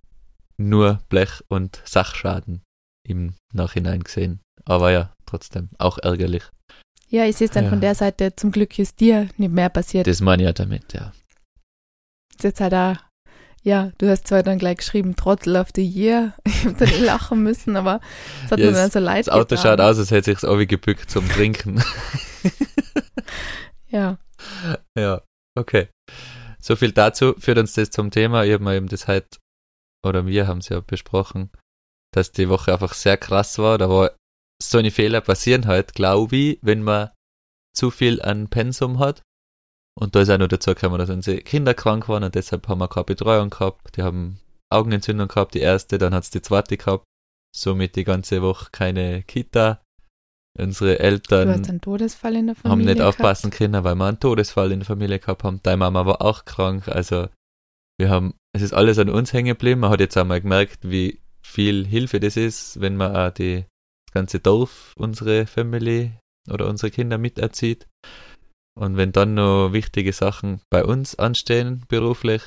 [0.57, 2.63] nur Blech- und Sachschaden
[3.07, 4.41] im Nachhinein gesehen.
[4.65, 6.45] Aber ja, trotzdem, auch ärgerlich.
[7.09, 7.71] Ja, ich sehe es dann Ja.
[7.71, 10.07] von der Seite, zum Glück ist dir nicht mehr passiert.
[10.07, 11.13] Das meine ich ja damit, ja.
[12.37, 12.97] ist jetzt halt auch,
[13.63, 16.35] ja, du hast zwar dann gleich geschrieben, Trottel of the Year.
[16.47, 18.01] Ich habe dann lachen müssen, aber
[18.45, 19.59] es hat Ja, mir dann so leid Das Auto getan.
[19.63, 21.83] schaut aus, als hätte sich es gebückt zum Trinken.
[23.89, 24.19] Ja,
[24.99, 25.23] ja,
[25.57, 25.89] okay.
[26.61, 28.45] So viel dazu führt uns das zum Thema.
[28.45, 29.39] Ich habe mir eben das halt,
[30.05, 31.51] oder wir haben es ja besprochen,
[32.13, 33.79] dass die Woche einfach sehr krass war.
[33.79, 34.11] Da war
[34.63, 37.11] so eine Fehler passieren halt, glaube ich, wenn man
[37.75, 39.23] zu viel an Pensum hat.
[39.99, 42.79] Und da ist auch noch dazu gekommen, dass unsere Kinder krank waren und deshalb haben
[42.79, 43.97] wir keine Betreuung gehabt.
[43.97, 44.41] Die haben
[44.71, 47.05] Augenentzündung gehabt, die erste, dann hat's die zweite gehabt.
[47.55, 49.81] Somit die ganze Woche keine Kita.
[50.59, 52.71] Unsere Eltern hast einen Todesfall in der Familie.
[52.71, 53.21] haben nicht gehabt.
[53.21, 55.61] aufpassen können, weil wir einen Todesfall in der Familie gehabt haben.
[55.63, 56.89] Deine Mama war auch krank.
[56.89, 57.29] Also
[57.99, 59.81] wir haben, es ist alles an uns hängen geblieben.
[59.81, 63.65] Man hat jetzt einmal gemerkt, wie viel Hilfe das ist, wenn man auch die,
[64.17, 66.13] ganze Dorf, unsere Family
[66.51, 67.87] oder unsere Kinder miterzieht.
[68.75, 72.43] Und wenn dann noch wichtige Sachen bei uns anstehen, beruflich,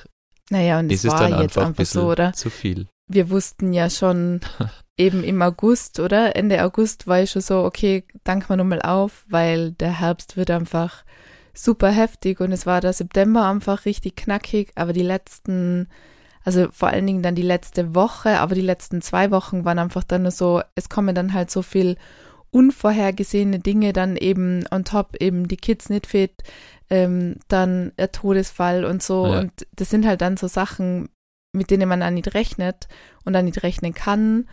[0.49, 2.33] Naja, und es ist es war dann jetzt einfach ein einfach so, oder?
[2.33, 2.87] zu viel.
[3.07, 4.41] Wir wussten ja schon
[4.97, 6.35] eben im August, oder?
[6.35, 10.49] Ende August war ich schon so, okay, dank mal nochmal auf, weil der Herbst wird
[10.49, 11.03] einfach
[11.53, 15.87] super heftig und es war der September einfach richtig knackig, aber die letzten,
[16.49, 20.03] also vor allen Dingen dann die letzte Woche, aber die letzten zwei Wochen waren einfach
[20.03, 21.95] dann nur so, es kommen dann halt so viel
[22.49, 26.41] unvorhergesehene Dinge dann eben on top, eben die Kids nicht fit,
[26.89, 29.41] ähm, dann der Todesfall und so Ja.
[29.41, 31.09] und das sind halt dann so Sachen,
[31.53, 32.87] mit denen man auch nicht rechnet
[33.25, 34.49] und dann nicht rechnen kann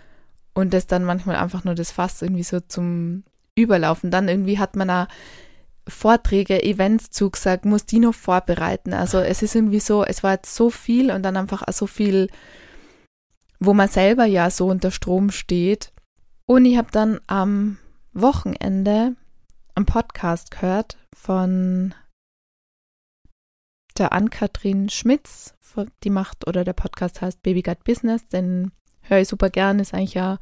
[0.52, 3.24] und das dann manchmal einfach nur das Fass irgendwie so zum
[3.54, 4.10] Überlaufen.
[4.10, 5.06] Dann irgendwie hat man auch
[5.88, 8.92] Vorträge, Events zugesagt, muss die noch vorbereiten.
[8.92, 12.28] Also es ist irgendwie so, es war jetzt so viel und dann einfach so viel,
[13.60, 15.92] wo man selber ja so unter Strom steht.
[16.46, 17.78] Und ich habe dann am
[18.12, 19.14] Wochenende
[19.74, 21.94] einen Podcast gehört von
[23.98, 25.54] der Ann-Kathrin Schmitz,
[26.02, 28.72] die macht, oder der Podcast heißt Baby Gut Business, den
[29.02, 30.38] höre ich super gern, ist eigentlich ja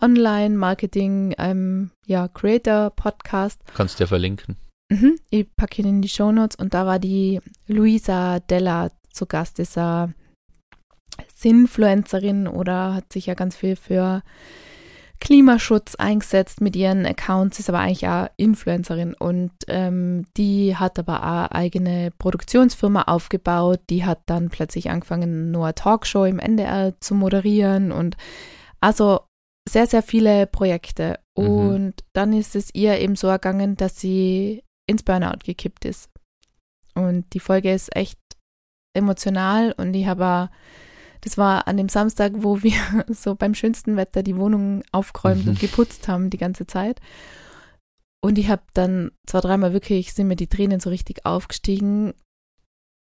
[0.00, 3.60] Online-Marketing, ähm, ja, Creator-Podcast.
[3.74, 4.56] Kannst du ja verlinken.
[4.90, 9.58] Mhm, ich packe ihn in die Shownotes und da war die Luisa Della zu Gast,
[9.58, 10.14] ist eine
[11.34, 14.22] Sinfluencerin oder hat sich ja ganz viel für
[15.20, 21.22] Klimaschutz eingesetzt mit ihren Accounts, ist aber eigentlich auch Influencerin und ähm, die hat aber
[21.22, 23.80] auch eigene Produktionsfirma aufgebaut.
[23.90, 28.16] Die hat dann plötzlich angefangen, nur eine Talkshow im NDR zu moderieren und
[28.80, 29.20] also
[29.68, 31.20] sehr, sehr viele Projekte.
[31.36, 31.46] Mhm.
[31.46, 36.10] Und dann ist es ihr eben so ergangen, dass sie ins Burnout gekippt ist.
[36.94, 38.18] Und die Folge ist echt
[38.96, 40.50] emotional und ich habe
[41.22, 42.72] das war an dem Samstag, wo wir
[43.08, 45.50] so beim schönsten Wetter die Wohnung aufgeräumt Mhm.
[45.50, 47.00] und geputzt haben die ganze Zeit.
[48.22, 52.14] Und ich habe dann zwei, dreimal wirklich, sind mir die Tränen so richtig aufgestiegen,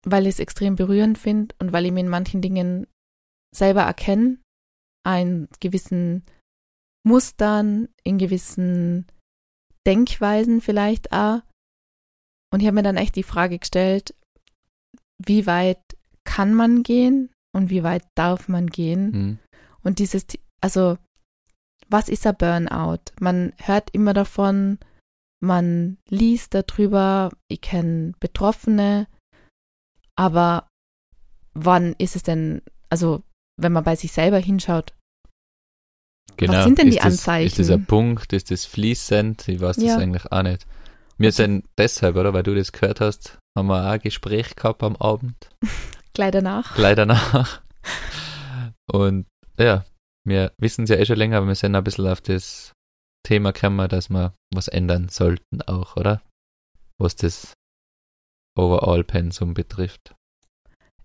[0.06, 2.88] weil ich es extrem berührend finde und weil ich mir in manchen Dingen
[3.56, 4.38] selber erkenne,
[5.08, 6.24] in gewissen
[7.06, 9.08] Mustern, in gewissen
[9.88, 11.42] Denkweisen vielleicht auch.
[12.52, 14.14] Und ich habe mir dann echt die Frage gestellt,
[15.24, 15.82] wie weit
[16.24, 19.12] kann man gehen und wie weit darf man gehen?
[19.12, 19.40] Mhm.
[19.84, 20.26] Und dieses,
[20.62, 20.98] also,
[21.88, 23.02] was ist ein Burnout?
[23.20, 24.80] Man hört immer davon,
[25.42, 29.08] man liest darüber, ich kenne Betroffene,
[30.16, 30.68] aber
[31.54, 33.24] wann ist es denn, also
[33.58, 34.94] wenn man bei sich selber hinschaut,
[36.38, 36.54] Genau.
[36.54, 37.48] was sind denn ist die das, Anzeichen?
[37.48, 38.32] Ist das ein Punkt?
[38.34, 39.48] Ist das fließend?
[39.50, 39.94] Ich weiß Ja.
[39.96, 40.66] das eigentlich auch nicht.
[41.20, 42.34] Wir sind deshalb, oder?
[42.34, 45.50] Weil du das gehört hast, haben wir auch ein Gespräch gehabt am Abend.
[46.14, 46.76] gleich danach.
[46.76, 47.62] gleich danach.
[48.90, 49.28] Und
[49.60, 49.84] ja,
[50.26, 52.72] wir wissen es ja eh schon länger, aber wir sind ein bisschen auf das
[53.28, 56.22] Thema gekommen, dass wir was ändern sollten auch, oder?
[56.98, 57.54] Was das
[58.58, 60.16] Overall-Pensum betrifft.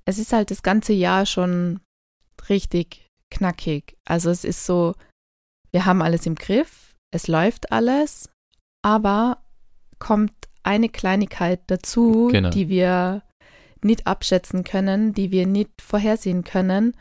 [0.05, 1.81] Es ist halt das ganze Jahr schon
[2.49, 3.97] richtig knackig.
[4.05, 4.95] Also es ist so,
[5.73, 8.31] wir haben alles im Griff, es läuft alles,
[8.83, 9.44] aber
[9.99, 10.33] kommt
[10.63, 12.51] eine Kleinigkeit dazu, Genau.
[12.51, 13.23] die wir
[13.83, 16.97] nicht abschätzen können, die wir nicht vorhersehen können,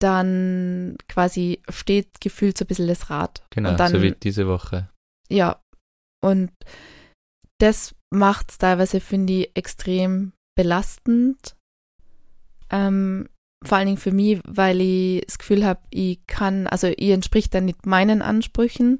[0.00, 3.42] dann quasi steht gefühlt so ein bisschen das Rad.
[3.50, 4.88] Genau, dann, so wie diese Woche.
[5.30, 5.60] ja,
[6.24, 6.50] und
[7.60, 11.56] das macht es teilweise, finde ich, extrem belastend.
[12.70, 13.28] Ähm,
[13.64, 17.52] vor allen Dingen für mich, weil ich das Gefühl habe, ich kann, also ihr entspricht
[17.54, 18.98] dann nicht meinen Ansprüchen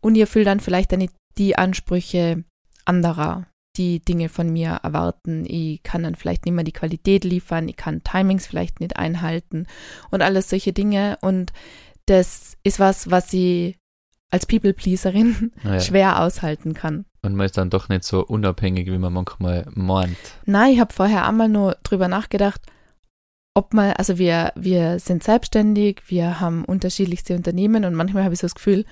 [0.00, 2.44] und ihr erfüllt dann vielleicht dann nicht die Ansprüche
[2.84, 5.44] anderer, die Dinge von mir erwarten.
[5.46, 9.66] Ich kann dann vielleicht nicht mehr die Qualität liefern, ich kann Timings vielleicht nicht einhalten
[10.10, 11.18] und alles solche Dinge.
[11.20, 11.52] Und
[12.06, 13.76] das ist was, was ich
[14.30, 15.80] als People-Pleaserin Naja.
[15.80, 17.04] schwer aushalten kann.
[17.22, 20.16] Und man ist dann doch nicht so unabhängig, wie man manchmal meint.
[20.44, 22.60] Nein, ich habe vorher einmal nur drüber nachgedacht,
[23.54, 28.40] ob man, also wir, wir sind selbstständig, wir haben unterschiedlichste Unternehmen und manchmal habe ich
[28.40, 28.84] so das Gefühl,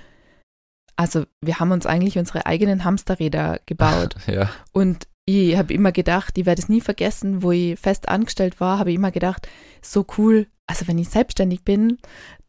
[0.96, 4.14] also wir haben uns eigentlich unsere eigenen Hamsterräder gebaut.
[4.26, 8.60] Ja, Und ich habe immer gedacht, ich werde es nie vergessen, wo ich fest angestellt
[8.60, 9.48] war, habe ich immer gedacht,
[9.80, 11.98] so cool, also wenn ich selbstständig bin,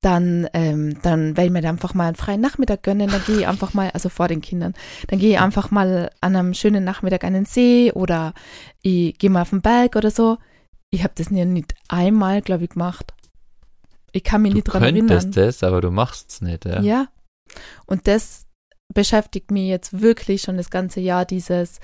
[0.02, 3.40] dann, ähm, dann werde ich mir da einfach mal einen freien Nachmittag gönnen, dann gehe
[3.42, 4.74] ich einfach mal, also vor den Kindern,
[5.08, 8.34] dann gehe ich einfach mal an einem schönen Nachmittag an den See oder
[8.82, 10.38] ich gehe mal auf den Berg oder so.
[10.90, 13.14] Ich habe das nie- nicht einmal, glaube ich, gemacht.
[14.12, 15.08] Ich kann mich du nicht dran erinnern.
[15.08, 16.66] könntest das, aber du machst es nicht.
[16.66, 16.82] Ja.
[16.82, 17.08] Ja.
[17.86, 18.48] Und das
[18.94, 21.80] beschäftigt mich jetzt wirklich schon das ganze Jahr, dieses,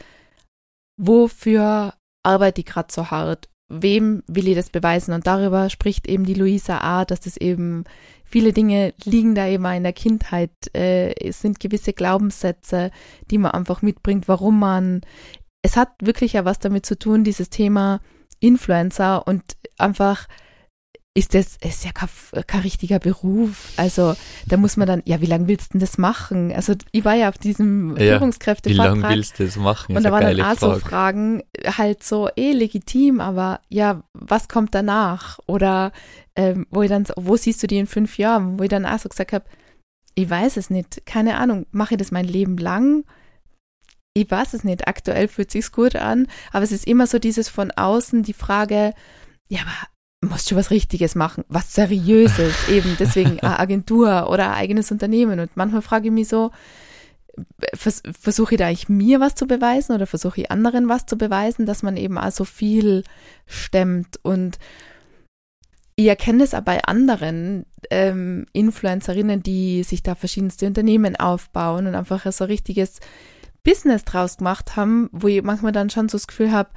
[0.98, 1.94] wofür
[2.24, 3.50] arbeite ich gerade so hart?
[3.72, 5.14] Wem will ich das beweisen?
[5.14, 7.84] Und darüber spricht eben die Luisa A., dass das eben
[8.24, 10.52] viele Dinge liegen da auch in der Kindheit.
[10.76, 12.92] Äh, es sind gewisse Glaubenssätze,
[13.30, 15.02] die man einfach mitbringt, warum man.
[15.62, 18.02] Es hat wirklich ja was damit zu tun, dieses Thema
[18.40, 19.44] Influencer und
[19.78, 20.28] einfach
[21.16, 22.10] ist das ist ja kein,
[22.46, 23.72] kein richtiger Beruf.
[23.78, 24.16] Also
[24.48, 26.52] da muss man dann, ja, wie lange willst du denn das machen?
[26.54, 29.02] Also ich war ja auf diesem Ja, Wie Führungskräftevortrag.
[29.02, 29.98] lange willst du das machen?
[29.98, 30.80] Und da waren dann auch so Frage.
[30.82, 31.44] Fragen,
[31.78, 35.40] halt so eh legitim, aber ja, was kommt danach?
[35.48, 35.92] Oder
[36.36, 38.60] ähm, wo ich dann, so, wo siehst du die in fünf Jahren?
[38.60, 39.46] Wo ich dann auch so gesagt habe,
[40.16, 43.04] ich weiß es nicht, keine Ahnung, mache ich das mein Leben lang?
[44.14, 47.50] Ich weiß es nicht, aktuell fühlt sich's gut an, aber es ist immer so dieses
[47.50, 48.94] von außen, die Frage,
[49.48, 49.72] ja, aber
[50.22, 55.40] musst du was Richtiges machen, was Seriöses, eben deswegen eine Agentur oder ein eigenes Unternehmen.
[55.40, 56.52] Und manchmal frage ich mich so,
[57.74, 61.18] vers versuche ich da eigentlich mir was zu beweisen oder versuche ich anderen was zu
[61.18, 63.04] beweisen, dass man eben auch so viel
[63.46, 64.60] stemmt und
[65.96, 71.96] ich erkenne es auch bei anderen ähm, Influencerinnen, die sich da verschiedenste Unternehmen aufbauen und
[71.96, 73.02] einfach so ein richtiges
[73.66, 76.70] Business draus gemacht haben, wo ich manchmal dann schon so das Gefühl habe,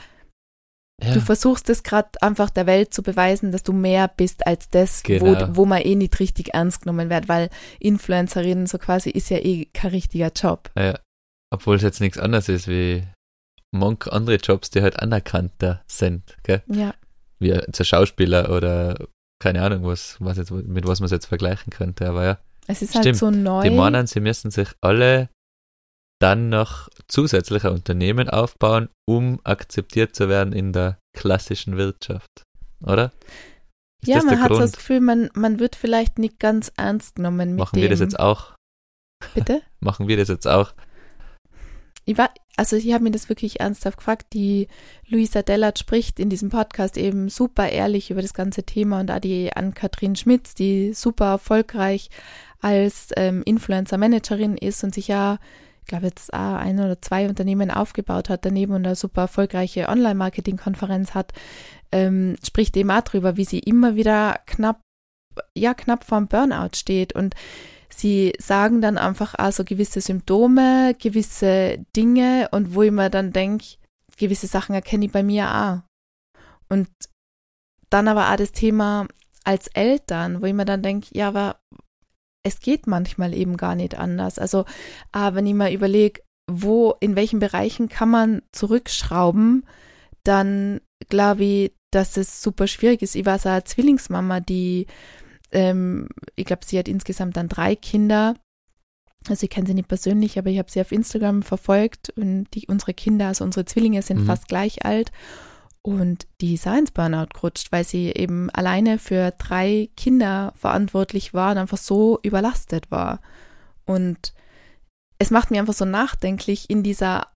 [1.04, 1.14] Ja.
[1.14, 5.02] du versuchst es gerade einfach der Welt zu beweisen, dass du mehr bist als das,
[5.02, 5.48] Genau.
[5.50, 7.48] wo, wo man eh nicht richtig ernst genommen wird, weil
[7.80, 10.70] Influencerin so quasi ist ja eh kein richtiger Job.
[10.78, 10.98] Ja,
[11.52, 13.02] obwohl es jetzt nichts anderes ist wie
[13.72, 16.62] manche andere Jobs, die halt anerkannter sind, gell?
[16.66, 16.94] Ja,
[17.38, 19.08] Wie ein Schauspieler oder
[19.40, 22.38] keine Ahnung, was, was jetzt, mit was man es jetzt vergleichen könnte, aber ja.
[22.68, 23.06] es ist Stimmt.
[23.06, 23.62] halt so neu.
[23.64, 25.28] Die meinen, sie müssen sich alle
[26.22, 32.44] dann noch zusätzliche Unternehmen aufbauen, um akzeptiert zu werden in der klassischen Wirtschaft,
[32.80, 33.12] oder?
[34.02, 34.62] Ist ja, man hat so Grund?
[34.62, 37.82] das Gefühl, man, man wird vielleicht nicht ganz ernst genommen mit Machen dem.
[37.82, 38.54] wir das jetzt auch?
[39.34, 39.62] Bitte?
[39.80, 40.72] Machen wir das jetzt auch?
[42.04, 44.26] Ich war, also ich habe mir das wirklich ernsthaft gefragt.
[44.32, 44.66] Die
[45.06, 49.20] Luisa Dellert spricht in diesem Podcast eben super ehrlich über das ganze Thema und auch
[49.20, 52.10] die Ann-Kathrin Schmitz, die super erfolgreich
[52.60, 55.38] als ähm, Influencer-Managerin ist und sich ja,
[55.82, 61.14] ich glaube jetzt ein oder zwei Unternehmen aufgebaut hat daneben und eine super erfolgreiche Online-Marketing-Konferenz
[61.14, 61.32] hat,
[61.90, 64.80] ähm, spricht eben auch drüber, wie sie immer wieder knapp,
[65.56, 67.34] ja, knapp vorm Burnout steht und
[67.90, 73.32] sie sagen dann einfach auch so gewisse Symptome, gewisse Dinge und wo ich mir dann
[73.32, 73.76] denke,
[74.16, 75.78] gewisse Sachen erkenne ich bei mir auch.
[76.68, 76.88] Und
[77.90, 79.06] dann aber auch das Thema
[79.44, 81.60] als Eltern, wo ich mir dann denke, ja, aber
[82.42, 84.38] es geht manchmal eben gar nicht anders.
[84.38, 84.64] Also,
[85.12, 89.64] ah, wenn ich mir überlege, wo, in welchen Bereichen kann man zurückschrauben,
[90.24, 93.14] dann glaube ich, dass es super schwierig ist.
[93.14, 94.86] Ich war so eine Zwillingsmama, die,
[95.52, 98.34] ähm, ich glaube, sie hat insgesamt dann drei Kinder.
[99.28, 102.66] Also ich kenne sie nicht persönlich, aber ich habe sie auf Instagram verfolgt und die,
[102.66, 104.26] unsere Kinder, also unsere Zwillinge sind mhm.
[104.26, 105.12] fast gleich alt.
[105.84, 111.52] Und die ist ins Burnout gerutscht, weil sie eben alleine für drei Kinder verantwortlich war
[111.52, 113.20] und einfach so überlastet war.
[113.84, 114.32] Und
[115.18, 117.26] es macht mir einfach so nachdenklich in dieser,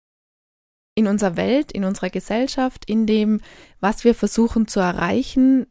[0.95, 3.41] in unserer Welt, in unserer Gesellschaft, in dem,
[3.81, 5.67] was wir versuchen zu erreichen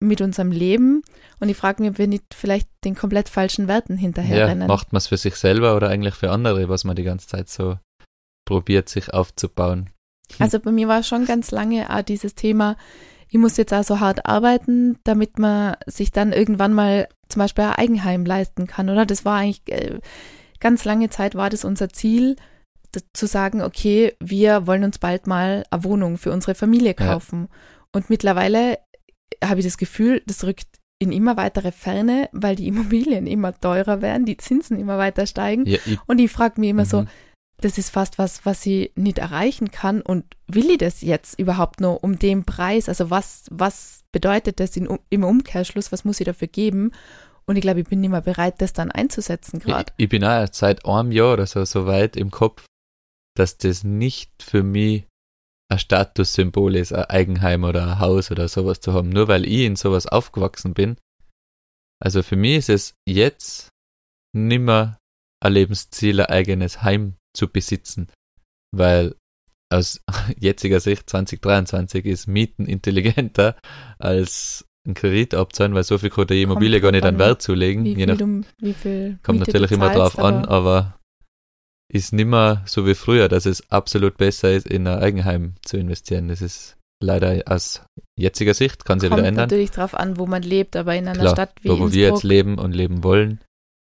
[0.00, 1.02] mit unserem Leben.
[1.40, 4.62] Und ich frage mich, ob wir nicht vielleicht den komplett falschen Werten hinterherrennen.
[4.62, 7.26] Ja, macht man es für sich selber oder eigentlich für andere, was man die ganze
[7.28, 7.78] Zeit so
[8.46, 9.90] probiert, sich aufzubauen?
[10.32, 10.36] Hm.
[10.38, 12.76] Also bei mir war schon ganz lange auch dieses Thema,
[13.28, 17.72] ich muss jetzt also hart arbeiten, damit man sich dann irgendwann mal zum Beispiel ein
[17.72, 19.06] Eigenheim leisten kann, oder?
[19.06, 19.98] Das war eigentlich äh,
[20.60, 22.36] ganz lange Zeit war das unser Ziel,
[23.12, 27.48] zu sagen, okay, wir wollen uns bald mal eine Wohnung für unsere Familie kaufen.
[27.50, 27.56] Ja.
[27.92, 28.78] Und mittlerweile
[29.42, 30.68] habe ich das Gefühl, das rückt
[30.98, 35.66] in immer weitere Ferne, weil die Immobilien immer teurer werden, die Zinsen immer weiter steigen.
[35.66, 36.88] Ja, ich, und ich frage mich immer mhm.
[36.88, 37.06] so,
[37.58, 40.02] das ist fast was, was sie nicht erreichen kann.
[40.02, 42.88] Und will ich das jetzt überhaupt nur um den Preis?
[42.88, 45.92] Also was, was bedeutet das in, im Umkehrschluss?
[45.92, 46.92] Was muss ich dafür geben?
[47.46, 49.92] Und ich glaube, ich bin nicht mehr bereit, das dann einzusetzen gerade.
[49.96, 52.64] Ich, ich, bin auch seit einem Jahr oder so, so weit im Kopf,
[53.36, 55.04] dass das nicht für mich
[55.70, 59.62] ein Statussymbol ist, ein Eigenheim oder ein Haus oder sowas zu haben, nur weil ich
[59.62, 60.96] in sowas aufgewachsen bin.
[62.02, 63.68] Also für mich ist es jetzt
[64.34, 64.98] nimmer
[65.44, 68.08] ein Lebensziel, ein eigenes Heim zu besitzen,
[68.72, 69.14] weil
[69.72, 70.00] aus
[70.38, 73.56] jetziger Sicht 2023 ist Mieten intelligenter
[73.98, 77.84] als ein Kredit abzahlen, weil so viel kann die Immobilie gar nicht an Wert zulegen.
[77.84, 80.98] Wie viel, nach, du, wie viel kommt Miete natürlich immer drauf aber an, aber
[81.92, 86.28] ist nimmer so wie früher, dass es absolut besser ist, in ein Eigenheim zu investieren.
[86.28, 87.82] Das ist leider aus
[88.18, 89.42] jetziger Sicht, kann sich wieder ändern.
[89.42, 91.92] Kommt natürlich drauf an, wo man lebt, aber in einer Klar, Stadt wie wo Innsbruck,
[91.92, 93.40] wir jetzt leben und leben wollen,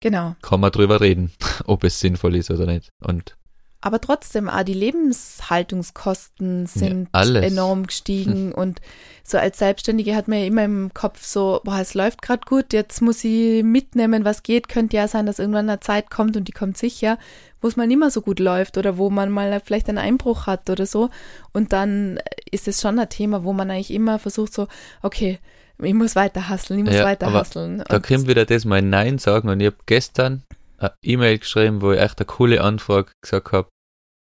[0.05, 0.37] Genau.
[0.43, 1.33] Kann man drüber reden,
[1.65, 2.91] ob es sinnvoll ist oder nicht.
[3.01, 3.39] Und
[3.81, 8.81] aber trotzdem, ah, die Lebenshaltungskosten sind ja, enorm gestiegen und
[9.23, 12.73] so als Selbstständige hat man ja immer im Kopf so, boah, es läuft gerade gut,
[12.73, 14.69] jetzt muss ich mitnehmen, was geht.
[14.69, 17.19] Könnte ja sein, dass irgendwann eine Zeit kommt und die kommt sicher,
[17.61, 20.47] wo es mal nicht mehr so gut läuft oder wo man mal vielleicht einen Einbruch
[20.47, 21.11] hat oder so.
[21.53, 22.19] Und dann
[22.51, 24.67] ist es schon ein Thema, wo man eigentlich immer versucht so,
[25.03, 25.39] okay,
[25.83, 27.83] ich muss weiter hasseln, ich muss ja, weiter hasseln.
[27.87, 30.43] Da kommt wieder das mal Nein sagen und ich habe gestern
[30.79, 33.69] eine E-Mail geschrieben, wo ich echt eine coole Anfrage gesagt habe,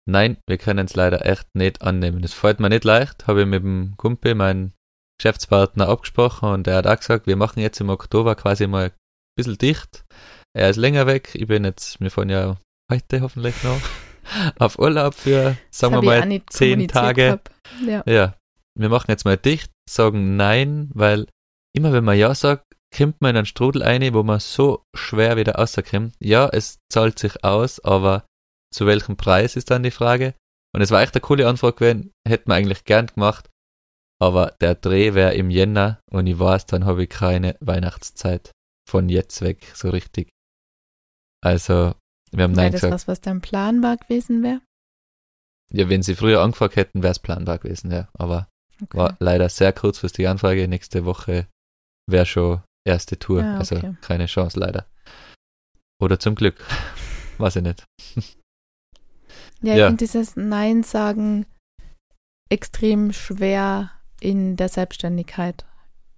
[0.06, 2.22] nein, wir können es leider echt nicht annehmen.
[2.22, 4.74] Das fällt mir nicht leicht, habe ich mit dem Kumpel, meinem
[5.20, 8.92] Geschäftspartner, abgesprochen und er hat auch gesagt, wir machen jetzt im Oktober quasi mal ein
[9.36, 10.06] bisschen dicht.
[10.54, 12.58] Er ist länger weg, ich bin jetzt, wir fahren ja
[12.92, 13.80] heute hoffentlich noch
[14.60, 17.40] auf Urlaub für, sagen wir mal, zehn Tage.
[17.86, 18.04] Ja.
[18.08, 18.36] ja,
[18.76, 21.28] wir machen jetzt mal dicht, sagen nein, weil
[21.76, 25.38] immer wenn man ja sagt, kommt man in einen Strudel ein, wo man so schwer
[25.38, 26.16] wieder rauskommt.
[26.20, 28.26] Ja, es zahlt sich aus, aber
[28.74, 30.36] zu welchem Preis ist dann die Frage?
[30.74, 33.50] Und es war echt eine coole Anfrage gewesen, hätten wir eigentlich gern gemacht,
[34.22, 38.52] aber der Dreh wäre im Jänner und ich weiß, dann habe ich keine Weihnachtszeit
[38.88, 40.30] von jetzt weg, so richtig.
[41.42, 41.96] Also,
[42.32, 42.94] wir haben Nein das gesagt.
[42.94, 44.62] das was, was dein planbar gewesen wäre?
[45.72, 48.10] Ja, wenn sie früher angefragt hätten, wäre es planbar gewesen, ja.
[48.14, 48.50] Aber
[48.82, 48.98] Okay.
[48.98, 50.68] War leider sehr kurzfristig Anfrage.
[50.68, 51.48] Nächste Woche
[52.08, 53.44] wäre schon erste Tour.
[53.44, 53.88] Ah, also okay.
[53.88, 54.86] Also keine Chance leider.
[56.02, 56.64] Oder zum Glück.
[57.38, 57.86] Weiß ich nicht.
[59.62, 59.88] Ja, ich ja.
[59.88, 61.46] finde dieses Nein sagen
[62.50, 65.66] extrem schwer in der Selbstständigkeit.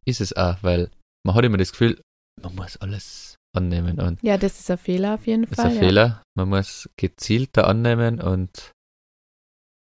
[0.05, 0.91] Ist es auch, weil
[1.25, 1.99] man hat immer das Gefühl,
[2.41, 3.99] man muss alles annehmen.
[3.99, 5.55] Und ja, das ist ein Fehler auf jeden Fall.
[5.55, 5.81] Das ist ein ja.
[5.81, 6.23] Fehler.
[6.35, 8.71] Man muss gezielter annehmen und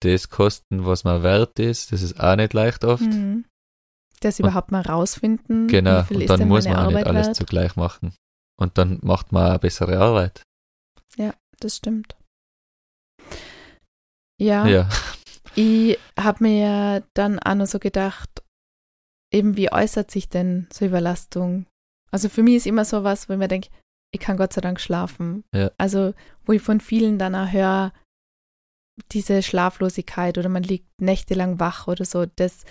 [0.01, 1.93] das kosten, was man wert ist.
[1.93, 3.03] Das ist auch nicht leicht oft.
[3.03, 3.45] Mhm.
[4.21, 5.69] Das überhaupt mal rausfinden.
[5.69, 7.37] Genau, und dann muss man auch nicht alles wert?
[7.37, 8.13] zugleich machen.
[8.59, 10.43] Und dann macht man eine bessere Arbeit.
[11.17, 12.17] Ja, das stimmt.
[14.41, 14.67] Ja.
[14.67, 14.89] ja.
[15.55, 18.45] Ich habe mir ja dann auch noch so gedacht,
[19.33, 21.67] eben wie äußert sich denn so Überlastung?
[22.13, 23.69] Also für mich ist immer so was, wo ich mir denke,
[24.15, 25.43] ich kann Gott sei Dank schlafen.
[25.53, 25.73] Ja.
[25.77, 27.93] Also wo ich von vielen dann auch höre,
[29.13, 32.65] diese Schlaflosigkeit oder man liegt nächtelang wach oder so, das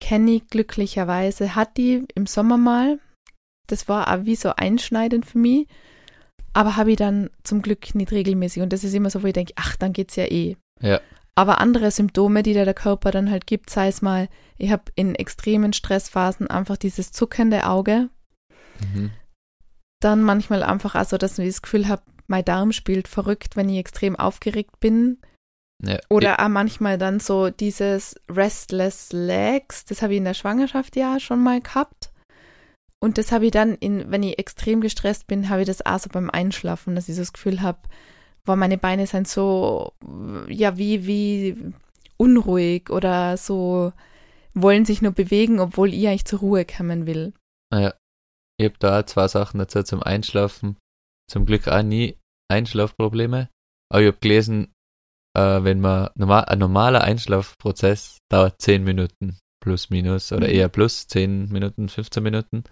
[0.00, 1.54] kenne ich glücklicherweise.
[1.54, 2.98] Hat die im Sommer mal.
[3.66, 5.66] Das war auch wie so einschneidend für mich.
[6.52, 8.62] Aber habe ich dann zum Glück nicht regelmäßig.
[8.62, 10.56] Und das ist immer so, wo ich denke, ach, dann geht's ja eh.
[10.80, 11.00] Ja.
[11.34, 15.16] Aber andere Symptome, die der Körper dann halt gibt, sei es mal, ich habe in
[15.16, 18.08] extremen Stressphasen einfach dieses zuckende Auge.
[18.80, 19.10] Mhm.
[20.00, 23.68] Dann manchmal einfach auch so, dass ich das Gefühl habe, mein Darm spielt verrückt, wenn
[23.68, 25.18] ich extrem aufgeregt bin.
[25.82, 30.96] Ja, Oder auch manchmal dann so dieses Restless Legs, das habe ich in der Schwangerschaft
[30.96, 32.10] ja schon mal gehabt.
[33.00, 35.98] Und das habe ich dann, in, wenn ich extrem gestresst bin, habe ich das auch
[35.98, 37.80] so beim Einschlafen, dass ich so das Gefühl habe,
[38.44, 39.92] boah, meine Beine sind so,
[40.48, 41.72] ja, wie, wie
[42.16, 43.92] unruhig oder so,
[44.54, 47.34] wollen sich nur bewegen, obwohl ich eigentlich zur Ruhe kommen will.
[47.74, 47.94] Ja,
[48.58, 50.76] ich habe da zwei Sachen dazu zum Einschlafen.
[51.30, 52.16] Zum Glück auch nie
[52.48, 53.48] Einschlafprobleme.
[53.90, 54.72] Aber ich habe gelesen,
[55.36, 60.54] äh, wenn man normal, ein normaler Einschlafprozess dauert 10 Minuten plus minus oder Mhm.
[60.54, 62.64] eher plus 10 Minuten, 15 Minuten.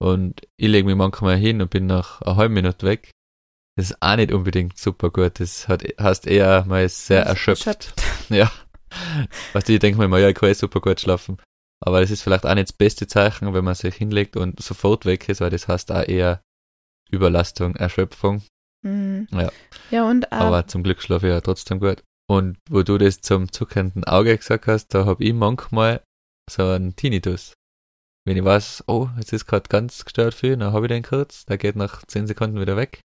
[0.00, 3.10] Und ich lege mich manchmal hin und bin nach einer halben Minute weg.
[3.76, 5.40] Das ist auch nicht unbedingt super gut.
[5.40, 7.94] Das hat, heißt eher, man ist sehr erschöpft.
[8.28, 8.50] Ja.
[9.52, 11.38] Weißt du, ich denke mir immer, ja, ich kann eh super gut schlafen.
[11.84, 15.04] Aber das ist vielleicht auch nicht das beste Zeichen, wenn man sich hinlegt und sofort
[15.06, 16.42] weg ist, weil das heißt auch eher
[17.10, 18.42] Überlastung, Erschöpfung.
[18.84, 19.28] Mhm.
[19.30, 19.50] Ja.
[19.90, 22.02] Ja, und äh, Aber zum Glück schlafe ich ja trotzdem gut.
[22.28, 26.02] Und wo du das zum zuckenden Auge gesagt hast, da habe ich manchmal
[26.50, 27.54] so einen Tinnitus.
[28.24, 31.44] Wenn ich weiß, oh, jetzt ist gerade ganz gestört viel, dann habe ich den kurz,
[31.46, 33.00] der geht nach 10 Sekunden wieder weg.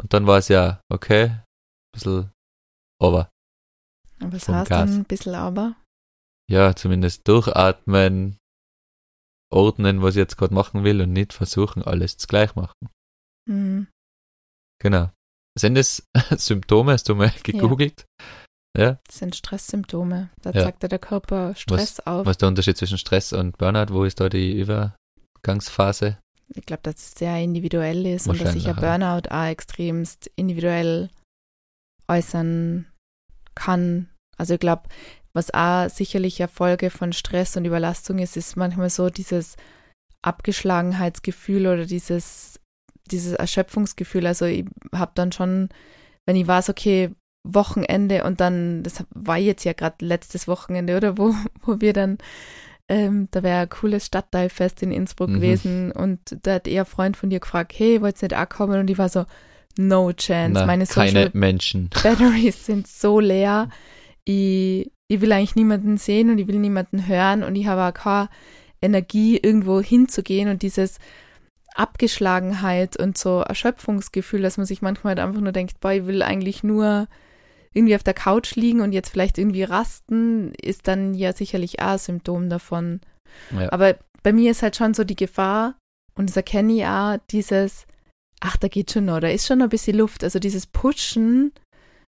[0.00, 1.44] Und dann war es ja, okay, ein
[1.92, 2.30] bisschen
[3.00, 3.30] over.
[4.18, 4.90] was vom heißt Gas.
[4.90, 5.76] dann ein bisschen aber?
[6.50, 8.38] ja, zumindest durchatmen,
[9.52, 12.88] ordnen, was ich jetzt gerade machen will und nicht versuchen, alles gleich machen.
[13.48, 13.88] Mhm.
[14.80, 15.10] Genau.
[15.58, 16.02] Sind das
[16.36, 16.92] Symptome?
[16.92, 18.06] Hast du mal gegoogelt?
[18.76, 18.98] Ja.
[19.06, 20.28] Das sind Stresssymptome.
[20.42, 20.64] Da Ja.
[20.64, 22.26] zeigt ja der Körper Stress auf.
[22.26, 23.92] Was ist der Unterschied zwischen Stress und Burnout?
[23.94, 26.18] Wo ist da die Übergangsphase?
[26.54, 31.10] Ich glaube, dass es sehr individuell ist und dass sich ja Burnout auch extremst individuell
[32.08, 32.86] äußern
[33.54, 34.10] kann.
[34.36, 34.82] Also ich glaube,
[35.32, 39.56] was auch sicherlich eine Folge von Stress und Überlastung ist, ist manchmal so dieses
[40.22, 42.60] Abgeschlagenheitsgefühl oder dieses,
[43.12, 44.26] dieses Erschöpfungsgefühl.
[44.26, 45.68] Also ich habe dann schon,
[46.24, 47.10] wenn ich weiß, okay,
[47.44, 52.18] Wochenende und dann, das war jetzt ja gerade letztes Wochenende, oder wo, wo wir dann
[52.88, 55.34] ähm, da wäre ein cooles Stadtteilfest in Innsbruck Mhm.
[55.34, 58.78] gewesen und da hat eher ein Freund von dir gefragt, hey, wollt's nicht auch kommen?
[58.78, 59.24] Und ich war so,
[59.76, 60.52] no chance.
[60.54, 61.90] Na, Meine keine Social Menschen.
[62.02, 63.70] Batteries sind so leer.
[64.24, 67.94] Ich, ich will eigentlich niemanden sehen und ich will niemanden hören und ich habe auch
[68.00, 68.28] keine
[68.80, 70.98] Energie, irgendwo hinzugehen und dieses
[71.78, 76.22] Abgeschlagenheit und so Erschöpfungsgefühl, dass man sich manchmal halt einfach nur denkt, boah, ich will
[76.22, 77.06] eigentlich nur
[77.72, 81.92] irgendwie auf der Couch liegen und jetzt vielleicht irgendwie rasten, ist dann ja sicherlich auch
[81.92, 83.00] ein Symptom davon.
[83.52, 83.70] Ja.
[83.70, 85.76] Aber bei mir ist halt schon so die Gefahr,
[86.14, 87.86] und das erkenne ich auch, dieses,
[88.40, 90.24] ach, da geht schon noch, da ist schon noch ein bisschen Luft.
[90.24, 91.52] Also dieses Pushen,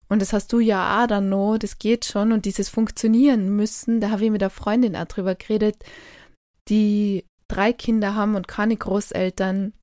[0.10, 4.02] und das hast du ja auch dann noch, das geht schon, und dieses Funktionieren müssen,
[4.02, 5.78] da habe ich mit der Freundin auch drüber geredet,
[6.68, 7.24] die
[7.54, 9.74] drei Kinder haben und keine Großeltern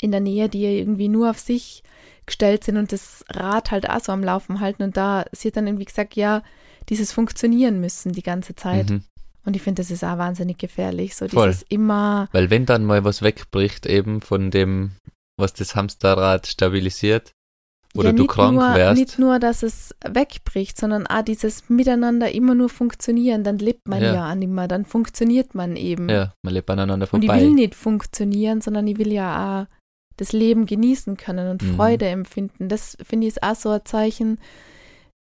[0.00, 1.82] in der Nähe, die irgendwie nur auf sich
[2.26, 4.82] gestellt sind und das Rad halt auch so am Laufen halten.
[4.82, 6.42] Und da sie hat dann irgendwie gesagt, ja,
[6.88, 8.90] dieses Funktionieren müssen die ganze Zeit.
[8.90, 9.04] Mhm.
[9.44, 11.16] Und ich finde, das ist auch wahnsinnig gefährlich.
[11.16, 11.48] So Voll.
[11.48, 14.92] dieses immer, Weil wenn dann mal was wegbricht, eben von dem,
[15.36, 17.32] was das Hamsterrad stabilisiert,
[17.94, 21.68] oder ja, du nicht krank nur, wärst, Nicht nur, dass es wegbricht, sondern auch dieses
[21.68, 23.44] Miteinander immer nur funktionieren.
[23.44, 24.14] Dann lebt man Ja.
[24.14, 26.08] ja, auch nicht mehr, dann funktioniert man eben.
[26.08, 27.42] ja, man lebt aneinander Und ich vorbei.
[27.42, 29.66] will nicht funktionieren, sondern ich will ja auch
[30.16, 31.74] das Leben genießen können und Mhm.
[31.76, 32.68] Freude empfinden.
[32.68, 34.38] Das finde ich ist auch so ein Zeichen,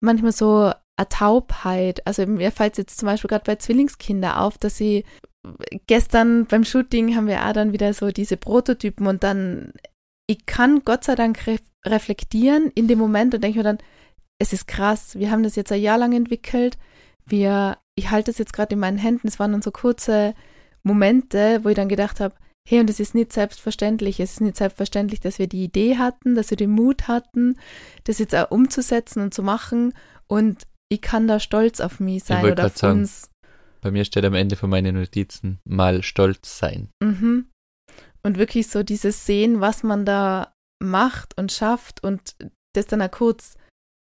[0.00, 2.06] manchmal so eine Taubheit.
[2.06, 5.04] Also mir fällt jetzt zum Beispiel gerade bei Zwillingskinder auf, dass sie
[5.86, 9.72] gestern beim Shooting haben wir auch dann wieder so diese Prototypen und dann,
[10.28, 11.38] ich kann Gott sei Dank
[11.86, 13.78] reflektieren in dem Moment und denke mir dann,
[14.38, 16.78] es ist krass, wir haben das jetzt ein Jahr lang entwickelt,
[17.24, 20.34] wir, ich halte es jetzt gerade in meinen Händen, es waren dann so kurze
[20.82, 22.34] Momente, wo ich dann gedacht habe,
[22.68, 26.34] hey, und es ist nicht selbstverständlich, es ist nicht selbstverständlich, dass wir die Idee hatten,
[26.34, 27.56] dass wir den Mut hatten,
[28.04, 29.94] das jetzt auch umzusetzen und zu machen
[30.26, 33.00] und ich kann da stolz auf mich sein oder auf sagen.
[33.00, 33.30] uns.
[33.80, 36.90] Bei mir steht am Ende von meinen Notizen mal stolz sein.
[37.02, 37.46] Mhm.
[38.22, 42.36] Und wirklich so dieses Sehen, was man da macht und schafft und
[42.74, 43.56] das dann auch kurz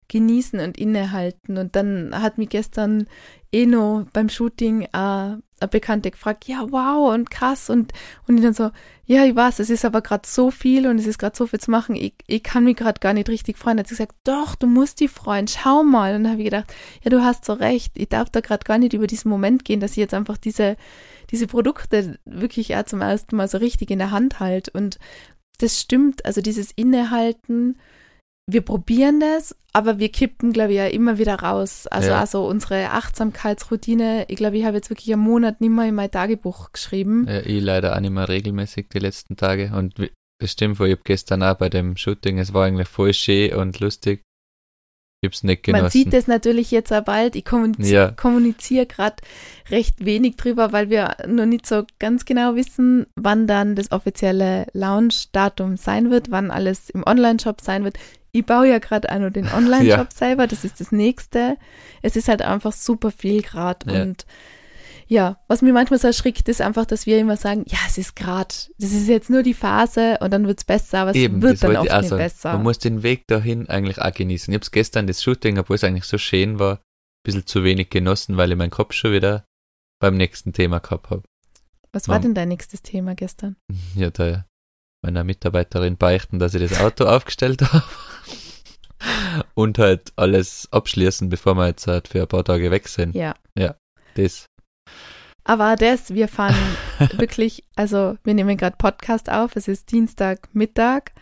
[0.09, 1.57] genießen und innehalten.
[1.59, 3.07] Und dann hat mich gestern
[3.53, 7.71] Eno beim Shooting äh, eine Bekannte gefragt, ja, wow und krass.
[7.71, 7.93] Und,
[8.27, 8.71] und ich dann so,
[9.07, 11.61] ja, ich weiß, es ist aber gerade so viel und es ist gerade so viel
[11.61, 11.95] zu machen.
[11.95, 13.79] Ich, ich kann mich gerade gar nicht richtig freuen.
[13.79, 16.15] Hat sie gesagt, doch, du musst dich freuen, schau mal.
[16.15, 16.73] Und dann habe ich gedacht,
[17.03, 17.93] ja, du hast so recht.
[17.97, 20.77] Ich darf da gerade gar nicht über diesen Moment gehen, dass ich jetzt einfach diese,
[21.31, 24.71] diese Produkte wirklich auch zum ersten Mal so richtig in der Hand halte.
[24.73, 24.99] Und
[25.59, 27.79] das stimmt, also dieses Innehalten,
[28.47, 31.87] wir probieren das, aber wir kippen, glaube ich, ja immer wieder raus.
[31.87, 32.21] Also, Ja.
[32.21, 36.11] also unsere Achtsamkeitsroutine, ich glaube, ich habe jetzt wirklich einen Monat nicht mehr in mein
[36.11, 37.27] Tagebuch geschrieben.
[37.29, 39.73] Ja, ich leider auch nicht mehr regelmäßig die letzten Tage.
[39.75, 39.95] Und
[40.41, 43.55] Das stimmt, weil ich hab gestern auch bei dem Shooting, es war eigentlich voll schön
[43.55, 44.21] und lustig.
[45.25, 45.83] Ich hab's nicht genossen.
[45.83, 47.35] Man sieht das natürlich jetzt auch bald.
[47.37, 48.11] Ich kommuniz Ja.
[48.11, 49.17] kommuniziere gerade
[49.71, 54.67] recht wenig drüber, weil wir noch nicht so ganz genau wissen, wann dann das offizielle
[54.73, 57.97] Launch-Datum sein wird, wann alles im Online-Shop sein wird.
[58.33, 61.57] Ich baue ja gerade auch noch den Online-Shop selber, das ist das nächste.
[62.03, 64.03] Es ist halt einfach super viel gerade Ja.
[64.03, 64.27] und
[65.07, 68.17] ja, was mir manchmal so erschrickt, ist einfach, dass wir immer sagen, ja, es ist
[68.17, 71.63] gerade, das ist jetzt nur die Phase und dann wird's besser, aber es Eben, wird
[71.63, 72.53] dann oft auch nicht besser.
[72.55, 74.53] Man muss den Weg dahin eigentlich auch genießen.
[74.53, 76.81] Ich hab's gestern das Shooting, obwohl es eigentlich so schön war, ein
[77.25, 79.45] bisschen zu wenig genossen, weil ich meinen Kopf schon wieder
[80.01, 81.23] beim nächsten Thema gehabt habe.
[81.93, 82.23] was war Mom.
[82.23, 83.57] denn dein nächstes Thema gestern?
[83.95, 84.45] Ja, da
[85.03, 87.85] meiner Mitarbeiterin beichten, dass ich das Auto aufgestellt habe.
[89.53, 93.15] Und halt alles abschließen, bevor wir jetzt halt für ein paar Tage weg sind.
[93.15, 93.35] Ja.
[94.15, 94.47] Das.
[95.45, 96.55] Aber das, wir fahren
[97.19, 101.13] wirklich, also wir nehmen gerade Podcast auf, es ist Dienstagmittag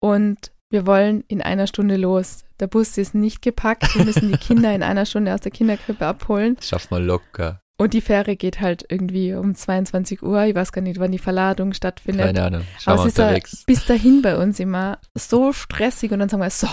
[0.00, 2.44] und wir wollen in einer Stunde los.
[2.60, 6.06] Der Bus ist nicht gepackt, wir müssen die Kinder in einer Stunde aus der Kinderkrippe
[6.06, 7.60] abholen Das schafft man locker.
[7.76, 11.18] und die Fähre geht halt irgendwie um 22 Uhr, ich weiß gar nicht, wann die
[11.18, 12.26] Verladung stattfindet.
[12.26, 12.62] Keine Ahnung.
[12.78, 13.64] Schauen Aber wir es ist unterwegs.
[13.66, 16.68] bis dahin bei uns immer so stressig und dann sagen wir, so,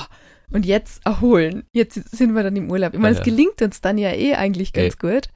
[0.51, 1.63] und jetzt erholen.
[1.71, 2.93] Jetzt sind wir dann im Urlaub.
[2.93, 3.19] Ich meine, Ja.
[3.21, 4.97] es gelingt uns dann ja eh eigentlich ganz Eh.
[4.99, 5.29] gut.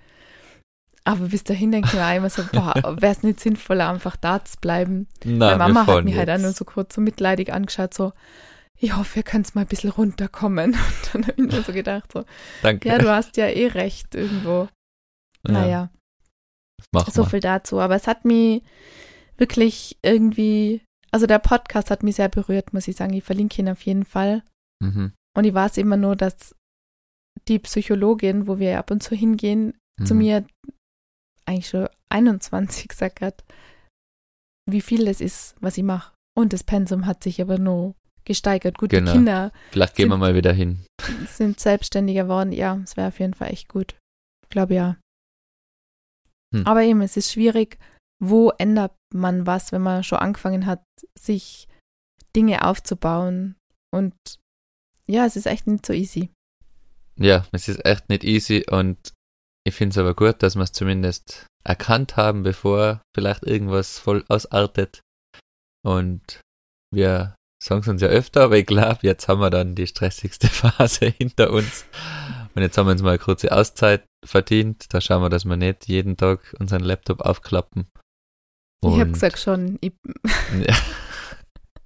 [1.07, 4.57] Aber bis dahin denken wir auch immer so, wäre es nicht sinnvoller, einfach da zu
[4.59, 5.07] bleiben.
[5.23, 6.41] Nein, Meine Mama hat mich halt auch jetzt.
[6.41, 8.11] nur so kurz so mitleidig angeschaut, so,
[8.77, 10.71] ich hoffe, ihr könnt mal ein bisschen runterkommen.
[10.73, 12.25] Und dann habe ich mir so gedacht, so,
[12.63, 12.89] Danke.
[12.89, 14.67] ja, du hast ja eh recht irgendwo.
[15.47, 15.89] Ja, Naja.
[17.07, 17.29] So wir.
[17.29, 17.79] viel dazu.
[17.79, 18.63] Aber es hat mich
[19.37, 20.81] wirklich irgendwie,
[21.11, 23.13] also der Podcast hat mich sehr berührt, muss ich sagen.
[23.13, 24.43] Ich verlinke ihn auf jeden Fall.
[24.81, 25.13] Mhm.
[25.37, 26.55] Und ich weiß immer nur, dass
[27.47, 30.19] die Psychologin, wo wir ab und zu hingehen, zu Mhm.
[30.19, 30.45] mir
[31.47, 33.43] eigentlich schon 21 gesagt hat,
[34.69, 36.13] wie viel das ist, was ich mache.
[36.37, 38.77] Und das Pensum hat sich aber nur gesteigert.
[38.77, 39.11] Gut, Genau.
[39.11, 40.83] die Kinder Vielleicht gehen wir sind- mal wieder hin.
[41.27, 42.51] sind selbstständiger geworden.
[42.51, 43.95] Ja, es wäre auf jeden Fall echt gut.
[44.43, 44.97] Ich glaube ja.
[46.53, 46.65] Hm.
[46.65, 47.77] Aber eben, es ist schwierig,
[48.21, 50.83] wo ändert man was, wenn man schon angefangen hat,
[51.17, 51.67] sich
[52.35, 53.55] Dinge aufzubauen.
[53.93, 54.15] Und
[55.07, 56.31] ja, es ist echt nicht so easy.
[57.17, 59.13] Ja, es ist echt nicht easy und
[59.67, 64.23] ich finde es aber gut, dass wir es zumindest erkannt haben, bevor vielleicht irgendwas voll
[64.29, 65.01] ausartet.
[65.83, 66.41] Und
[66.93, 70.47] wir sagen es uns ja öfter, aber ich glaube, jetzt haben wir dann die stressigste
[70.49, 71.85] Phase hinter uns.
[72.53, 74.93] Und jetzt haben wir uns mal eine kurze Auszeit verdient.
[74.93, 77.87] Da schauen wir, dass wir nicht jeden Tag unseren Laptop aufklappen.
[78.83, 79.93] ich habe Und- gesagt schon, ich,
[80.67, 80.75] Ja,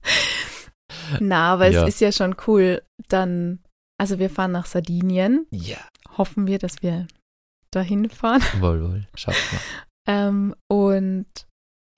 [1.19, 1.83] na, aber Ja.
[1.83, 2.81] es ist ja schon cool.
[3.07, 3.59] Dann,
[3.97, 5.47] also wir fahren nach Sardinien.
[5.51, 5.77] ja.
[6.17, 7.07] Hoffen wir, dass wir
[7.71, 8.41] dahin fahren.
[8.59, 9.61] wohl, wohl, schafft man.
[10.07, 11.27] Ähm, und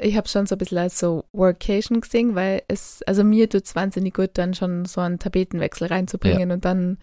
[0.02, 3.66] ich habe schon so ein bisschen als so Workation gesehen, weil es, also mir tut
[3.66, 6.98] es wahnsinnig gut, dann schon so einen Tapetenwechsel reinzubringen und dann,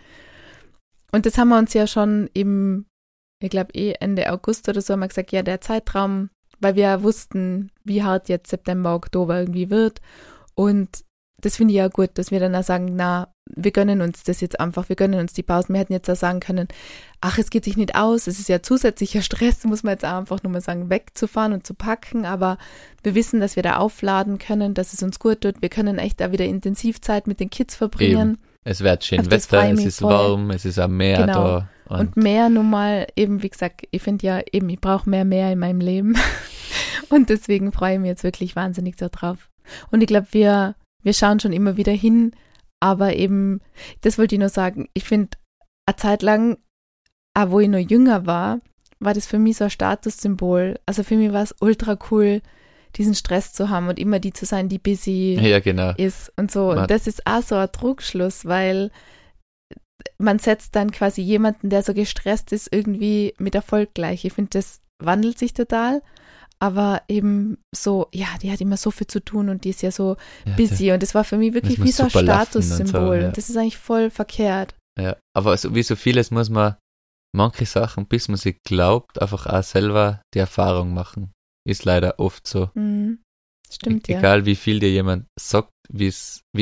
[1.13, 2.87] und das haben wir uns ja schon im,
[3.43, 6.83] ich glaube eh Ende August oder so, haben wir gesagt, ja, der Zeitraum, weil wir
[6.83, 10.01] ja wussten, wie hart jetzt September, Oktober irgendwie wird
[10.55, 11.05] und
[11.41, 14.41] das finde ich ja gut, dass wir dann auch sagen, na, wir gönnen uns das
[14.41, 15.73] jetzt einfach, wir gönnen uns die Pausen.
[15.73, 16.69] Wir hätten jetzt auch sagen können,
[17.21, 20.17] ach, es geht sich nicht aus, es ist ja zusätzlicher Stress, muss man jetzt auch
[20.17, 22.59] einfach nur mal sagen, wegzufahren und zu packen, aber
[23.03, 25.63] wir wissen, dass wir da aufladen können, dass es uns gut tut.
[25.63, 29.71] Wir können echt da wieder Intensivzeit mit den Kids verbringen Es wird schön das Wetter,
[29.73, 30.13] es ist voll.
[30.13, 31.35] warm, es ist am Meer Genau.
[31.35, 31.69] da.
[31.87, 35.25] Und, und mehr nun mal, eben wie gesagt, ich finde ja eben, ich brauche mehr
[35.25, 36.17] mehr in meinem Leben
[37.09, 39.49] und deswegen freue ich mich jetzt wirklich wahnsinnig darauf.
[39.91, 40.75] Und ich glaube, wir,
[41.09, 42.33] wir schauen schon immer wieder hin,
[42.81, 43.61] aber eben,
[44.03, 45.39] das wollte ich nur sagen, ich finde,
[45.87, 46.59] eine Zeit lang,
[47.35, 48.61] auch wo ich noch jünger war,
[49.01, 50.79] war das für mich so ein Statussymbol.
[50.85, 52.43] Also für mich war es ultra cool,
[52.97, 55.93] diesen Stress zu haben und immer die zu sein, die busy ja, genau.
[55.97, 56.67] ist und so.
[56.67, 58.91] Man- Und das ist auch so ein Trugschluss, weil
[60.19, 64.25] man setzt dann quasi jemanden, der so gestresst ist, irgendwie mit Erfolg gleich.
[64.27, 66.03] Ich finde, das wandelt sich total.
[66.61, 69.91] Aber eben so, ja, die hat immer so viel zu tun und die ist ja
[69.93, 70.91] so Ja, busy.
[70.93, 73.21] Und das war für mich wirklich wie so ein und so, Statussymbol.
[73.21, 73.27] ja.
[73.29, 74.75] Und das ist eigentlich voll verkehrt.
[75.01, 76.77] Ja, aber so, wie so vieles muss man
[77.33, 81.31] manche Sachen, bis man sie glaubt, einfach auch selber die Erfahrung machen.
[81.65, 82.71] Ist leider oft so.
[82.75, 83.21] Mhm.
[83.71, 84.19] Stimmt, E- ja.
[84.19, 86.13] Egal wie viel dir jemand sagt, wie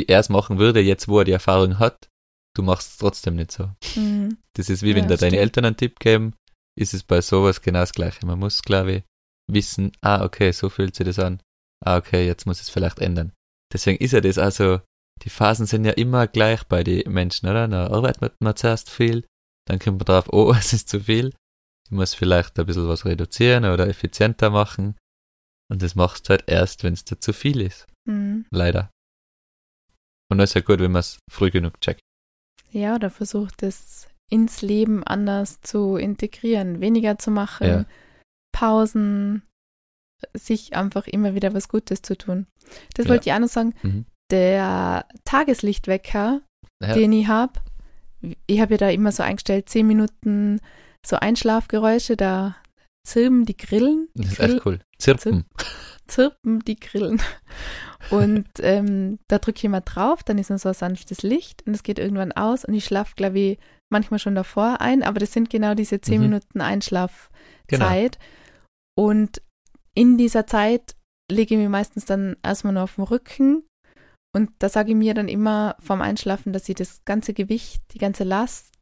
[0.07, 2.09] er es machen würde, jetzt wo er die Erfahrung hat,
[2.55, 3.71] du machst es trotzdem nicht so.
[3.95, 4.37] Mhm.
[4.55, 5.41] Das ist wie wenn Ja, dir deine stimmt.
[5.43, 6.35] Eltern einen Tipp geben,
[6.79, 8.27] ist es bei sowas genau das Gleiche.
[8.27, 9.03] Man muss, glaube ich,
[9.51, 11.41] wissen, ah, okay, so fühlt sich das an.
[11.85, 13.33] Ah, okay, jetzt muss es vielleicht ändern.
[13.73, 14.81] Deswegen ist ja das also,
[15.23, 17.69] die Phasen sind ja immer gleich bei den Menschen, oder?
[17.69, 19.27] Da arbeitet man zuerst viel,
[19.67, 21.35] dann kommt man drauf, oh, es ist zu viel.
[21.85, 24.97] Ich muss vielleicht ein bisschen was reduzieren oder effizienter machen.
[25.71, 27.87] Und das machst du halt erst, wenn es dir zu viel ist.
[28.09, 28.47] Mhm.
[28.51, 28.91] Leider.
[30.31, 32.01] Und das ist ja gut, wenn man es früh genug checkt.
[32.71, 37.85] Ja, oder versucht es ins Leben anders zu integrieren, weniger zu machen, Ja.
[38.57, 39.43] Pausen,
[40.35, 42.47] sich einfach immer wieder was Gutes zu tun.
[42.95, 43.11] Das Ja.
[43.11, 43.75] wollte ich auch noch sagen.
[43.83, 44.07] Mhm.
[44.31, 46.41] Der Tageslichtwecker,
[46.83, 46.95] Ja.
[46.95, 47.53] den ich habe,
[48.47, 50.61] ich habe ja da immer so eingestellt, zehn Minuten
[51.05, 52.57] so Einschlafgeräusche, da
[53.05, 54.81] zirpen die Grillen, die Das ist Grill, echt cool.
[54.99, 55.45] Zirpen.
[56.09, 57.21] zirpen die Grillen.
[58.11, 61.75] Und ähm, da drücke ich immer drauf, dann ist noch so ein sanftes Licht und
[61.75, 63.59] es geht irgendwann aus und ich schlafe, glaube ich,
[63.91, 66.29] manchmal schon davor ein, aber das sind genau diese zehn Mhm.
[66.29, 67.29] Minuten Einschlafzeit.
[67.69, 68.17] Genau.
[68.97, 69.43] Und
[69.95, 70.97] in dieser Zeit
[71.31, 73.65] lege ich mich meistens dann erstmal nur auf den Rücken
[74.37, 77.99] und da sage ich mir dann immer vorm Einschlafen, dass ich das ganze Gewicht, die
[77.99, 78.75] ganze Last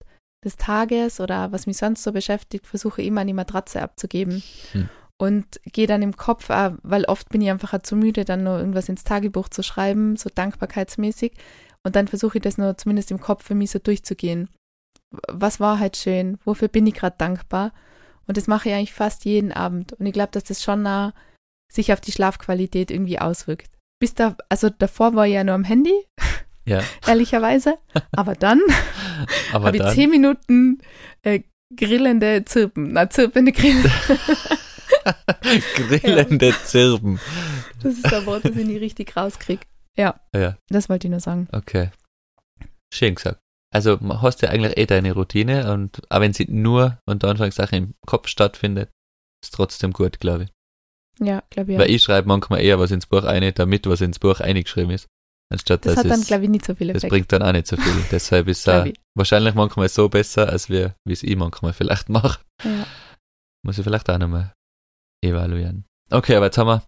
[0.44, 4.42] des Tages oder was mich sonst so beschäftigt, versuche immer an die Matratze abzugeben.
[4.72, 4.88] Hm.
[5.16, 8.88] Und gehe dann im Kopf, weil oft bin ich einfach zu müde, dann nur irgendwas
[8.88, 11.34] ins Tagebuch zu schreiben, so dankbarkeitsmäßig.
[11.84, 14.50] Und dann versuche ich das nur zumindest im Kopf für mich so durchzugehen.
[15.28, 16.36] Was war halt schön?
[16.44, 17.72] Wofür bin ich gerade dankbar?
[18.26, 19.92] Und das mache ich eigentlich fast jeden Abend.
[19.94, 21.12] Und ich glaube, dass das schon nah
[21.72, 23.70] sich auf die Schlafqualität irgendwie auswirkt.
[24.00, 25.94] Bis da, also davor war ich ja nur am Handy,
[26.66, 26.82] Ja.
[27.06, 27.76] ehrlicherweise.
[28.12, 28.60] Aber dann
[29.52, 30.80] Aber habe ich zehn Minuten
[31.22, 31.40] äh,
[31.76, 32.92] grillende Zirpen.
[32.92, 33.84] Na, zirpende Grillen.
[35.74, 37.20] grillende Zirpen.
[37.82, 39.62] Das ist ein Wort, das ich nie richtig rauskriege.
[39.96, 40.18] Ja,
[40.68, 41.48] Das wollte ich nur sagen.
[41.52, 41.90] okay.
[42.92, 43.40] Schön gesagt.
[43.74, 47.76] Also man hast ja eigentlich eh deine Routine und auch wenn sie nur unter Anführungszeichen
[47.78, 48.90] im Kopf stattfindet,
[49.44, 50.50] ist trotzdem gut, glaube ich.
[51.26, 51.78] Ja, glaube ich.
[51.78, 55.06] Weil ich schreibe manchmal eher was ins Buch ein, damit was ins Buch eingeschrieben ist.
[55.52, 57.10] Anstatt Das hat dann, es, glaube ich, nicht so viel das Effekt.
[57.10, 57.92] bringt dann auch nicht so viel.
[58.10, 58.94] Deshalb ist es ich.
[59.16, 62.40] wahrscheinlich manchmal so besser, als wir, wie es ich manchmal vielleicht mache.
[62.64, 62.86] Ja.
[63.64, 64.52] Muss ich vielleicht auch nochmal
[65.24, 65.84] evaluieren.
[66.10, 66.82] Okay, aber jetzt haben wir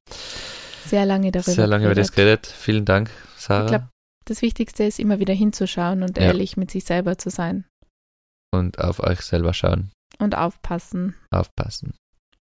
[0.84, 2.42] Sehr lange darüber sehr lange über das geredet.
[2.44, 2.60] geredet.
[2.62, 3.64] Vielen Dank, Sarah.
[3.64, 3.88] Ich glaube,
[4.26, 6.24] das Wichtigste ist immer wieder hinzuschauen und Ja.
[6.24, 7.64] ehrlich mit sich selber zu sein
[8.52, 11.14] und auf euch selber schauen, und aufpassen.
[11.30, 11.94] aufpassen.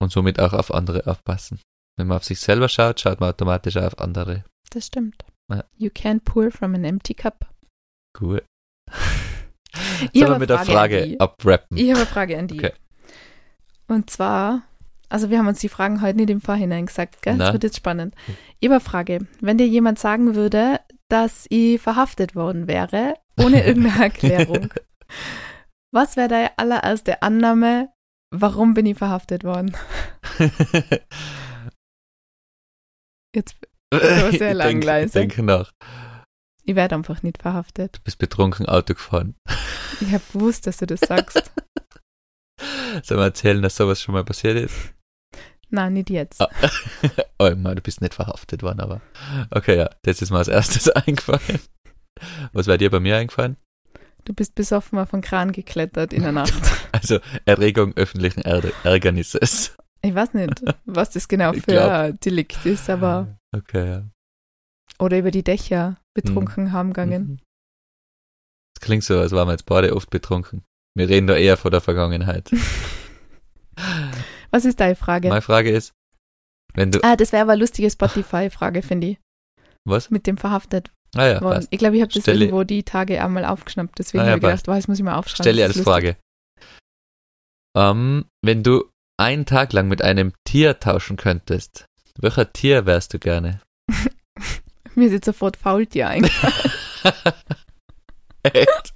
[0.01, 1.61] Und somit auch auf andere aufpassen.
[1.97, 4.45] Wenn man auf sich selber schaut, schaut man automatisch auf andere.
[4.71, 5.25] Das stimmt.
[5.53, 5.65] Ja.
[5.77, 7.49] You can't pour from an empty cup.
[10.13, 11.77] Ich Sollen habe wir eine mit der Frage abrappen?
[11.77, 12.59] Ich habe eine Frage an die.
[12.59, 12.73] Okay.
[13.87, 14.63] Und zwar,
[15.09, 17.35] also wir haben uns die Fragen heute nicht im Vorhinein gesagt, gell?
[17.37, 17.45] Na.
[17.47, 18.15] Das wird jetzt spannend.
[18.61, 19.27] Ich habe eine Frage.
[19.41, 24.73] Wenn dir jemand sagen würde, dass ich verhaftet worden wäre, ohne irgendeine Erklärung,
[25.93, 27.91] was wäre deine allererste Annahme,
[28.31, 29.75] warum bin ich verhaftet worden?
[33.35, 33.57] Jetzt,
[33.93, 35.73] aber sehr Ich lang denk- denke nach.
[36.65, 37.97] ich werde einfach nicht verhaftet.
[37.99, 39.35] Du bist betrunken Auto gefahren.
[40.01, 41.51] Ich habe gewusst, dass du das sagst.
[43.03, 44.95] Sollen wir erzählen, dass sowas schon mal passiert ist?
[45.71, 46.41] Nein, nicht jetzt.
[46.41, 46.49] Ah.
[47.41, 49.01] Oh Mann, du bist nicht verhaftet worden, aber.
[49.53, 51.61] Okay, ja, das ist mir als erstes eingefallen.
[52.53, 53.57] Was wäre dir bei mir eingefallen?
[54.25, 56.53] Du bist besoffen auf einen Kran geklettert in der Nacht.
[56.93, 59.77] Also Erregung öffentlichen Ärger Ärgernisses.
[60.03, 63.39] Ich weiß nicht, was das genau Ich für glaub- ein Delikt ist, aber.
[63.55, 64.03] Okay, ja.
[64.99, 67.23] Oder über die Dächer betrunken haben gegangen.
[67.29, 67.39] Mhm.
[68.75, 70.65] Das klingt so, als waren wir jetzt beide oft betrunken.
[70.97, 72.51] Wir reden da eher von der Vergangenheit.
[74.51, 75.29] Was ist deine Frage?
[75.29, 75.93] Meine Frage ist,
[76.75, 77.01] wenn du.
[77.03, 79.19] ah, das wäre aber eine lustige Spotify-Frage, finde ich.
[79.85, 80.11] Was?
[80.11, 81.55] Mit dem verhaftet Ah ja, worden.
[81.57, 81.69] passt.
[81.71, 83.99] Ich glaube, ich habe das Stelle- irgendwo die Tage einmal aufgeschnappt.
[83.99, 84.69] Deswegen Ah ja, habe ich gedacht, passt.
[84.69, 85.43] wow, das muss ich mal aufschreiben.
[85.45, 86.17] Stell dir als Frage.
[87.77, 88.85] Ähm, wenn du
[89.19, 91.87] einen Tag lang mit einem Tier tauschen könntest,
[92.19, 93.61] welcher Tier wärst du gerne?
[94.95, 96.25] Mir ist jetzt sofort Faultier ein.
[98.43, 98.95] Echt?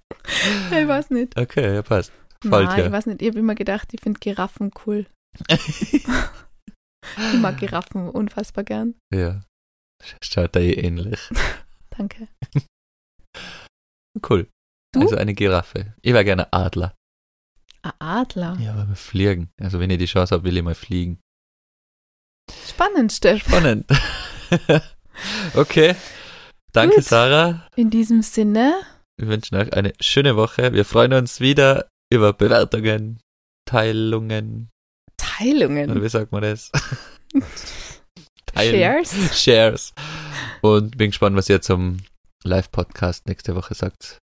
[0.71, 1.39] ich weiß nicht.
[1.39, 2.13] Okay, ja, passt.
[2.45, 2.87] Nein, Faultier.
[2.87, 3.23] ich weiß nicht.
[3.23, 5.07] Ich habe immer gedacht, ich finde Giraffen cool.
[5.49, 8.95] Ich mag Giraffen unfassbar gern.
[9.13, 9.43] ja.
[10.21, 11.21] Schaut da eh ähnlich.
[11.91, 12.27] Danke.
[14.29, 14.49] Cool.
[14.93, 15.01] Du?
[15.03, 15.95] Also eine Giraffe.
[16.03, 16.95] Ich wäre gerne Adler.
[17.83, 18.57] Ein Adler.
[18.61, 19.51] Ja, aber wir fliegen.
[19.61, 21.21] Also wenn ich die Chance habe, will ich mal fliegen.
[22.67, 23.45] Spannend, Steff.
[23.45, 23.87] Spannend.
[25.55, 25.95] okay.
[26.73, 27.05] Danke, Gut.
[27.05, 27.69] Sarah.
[27.77, 28.75] In diesem Sinne,
[29.21, 30.73] Wir wünschen euch eine schöne Woche.
[30.73, 33.21] Wir freuen uns wieder über Bewertungen,
[33.67, 34.69] Teilungen.
[35.43, 36.03] Oder Teilungen.
[36.03, 36.71] wie sagt man das?
[38.55, 39.15] Shares.
[39.43, 39.95] Shares.
[40.61, 41.99] Und bin gespannt, was ihr zum
[42.45, 44.19] Live-Podcast nächste Woche sagt.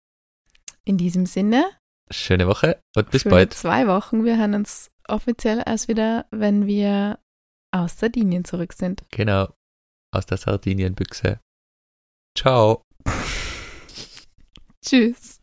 [0.86, 1.70] In diesem Sinne,
[2.10, 3.54] Schöne Woche und bis bald.
[3.54, 4.24] zwei Wochen.
[4.24, 7.20] Wir hören uns offiziell erst wieder, wenn wir
[7.72, 9.04] aus Sardinien zurück sind.
[9.12, 9.54] Genau.
[10.14, 11.40] Aus der Sardinienbüchse.
[12.38, 12.82] Ciao.
[14.86, 15.37] Tschüss.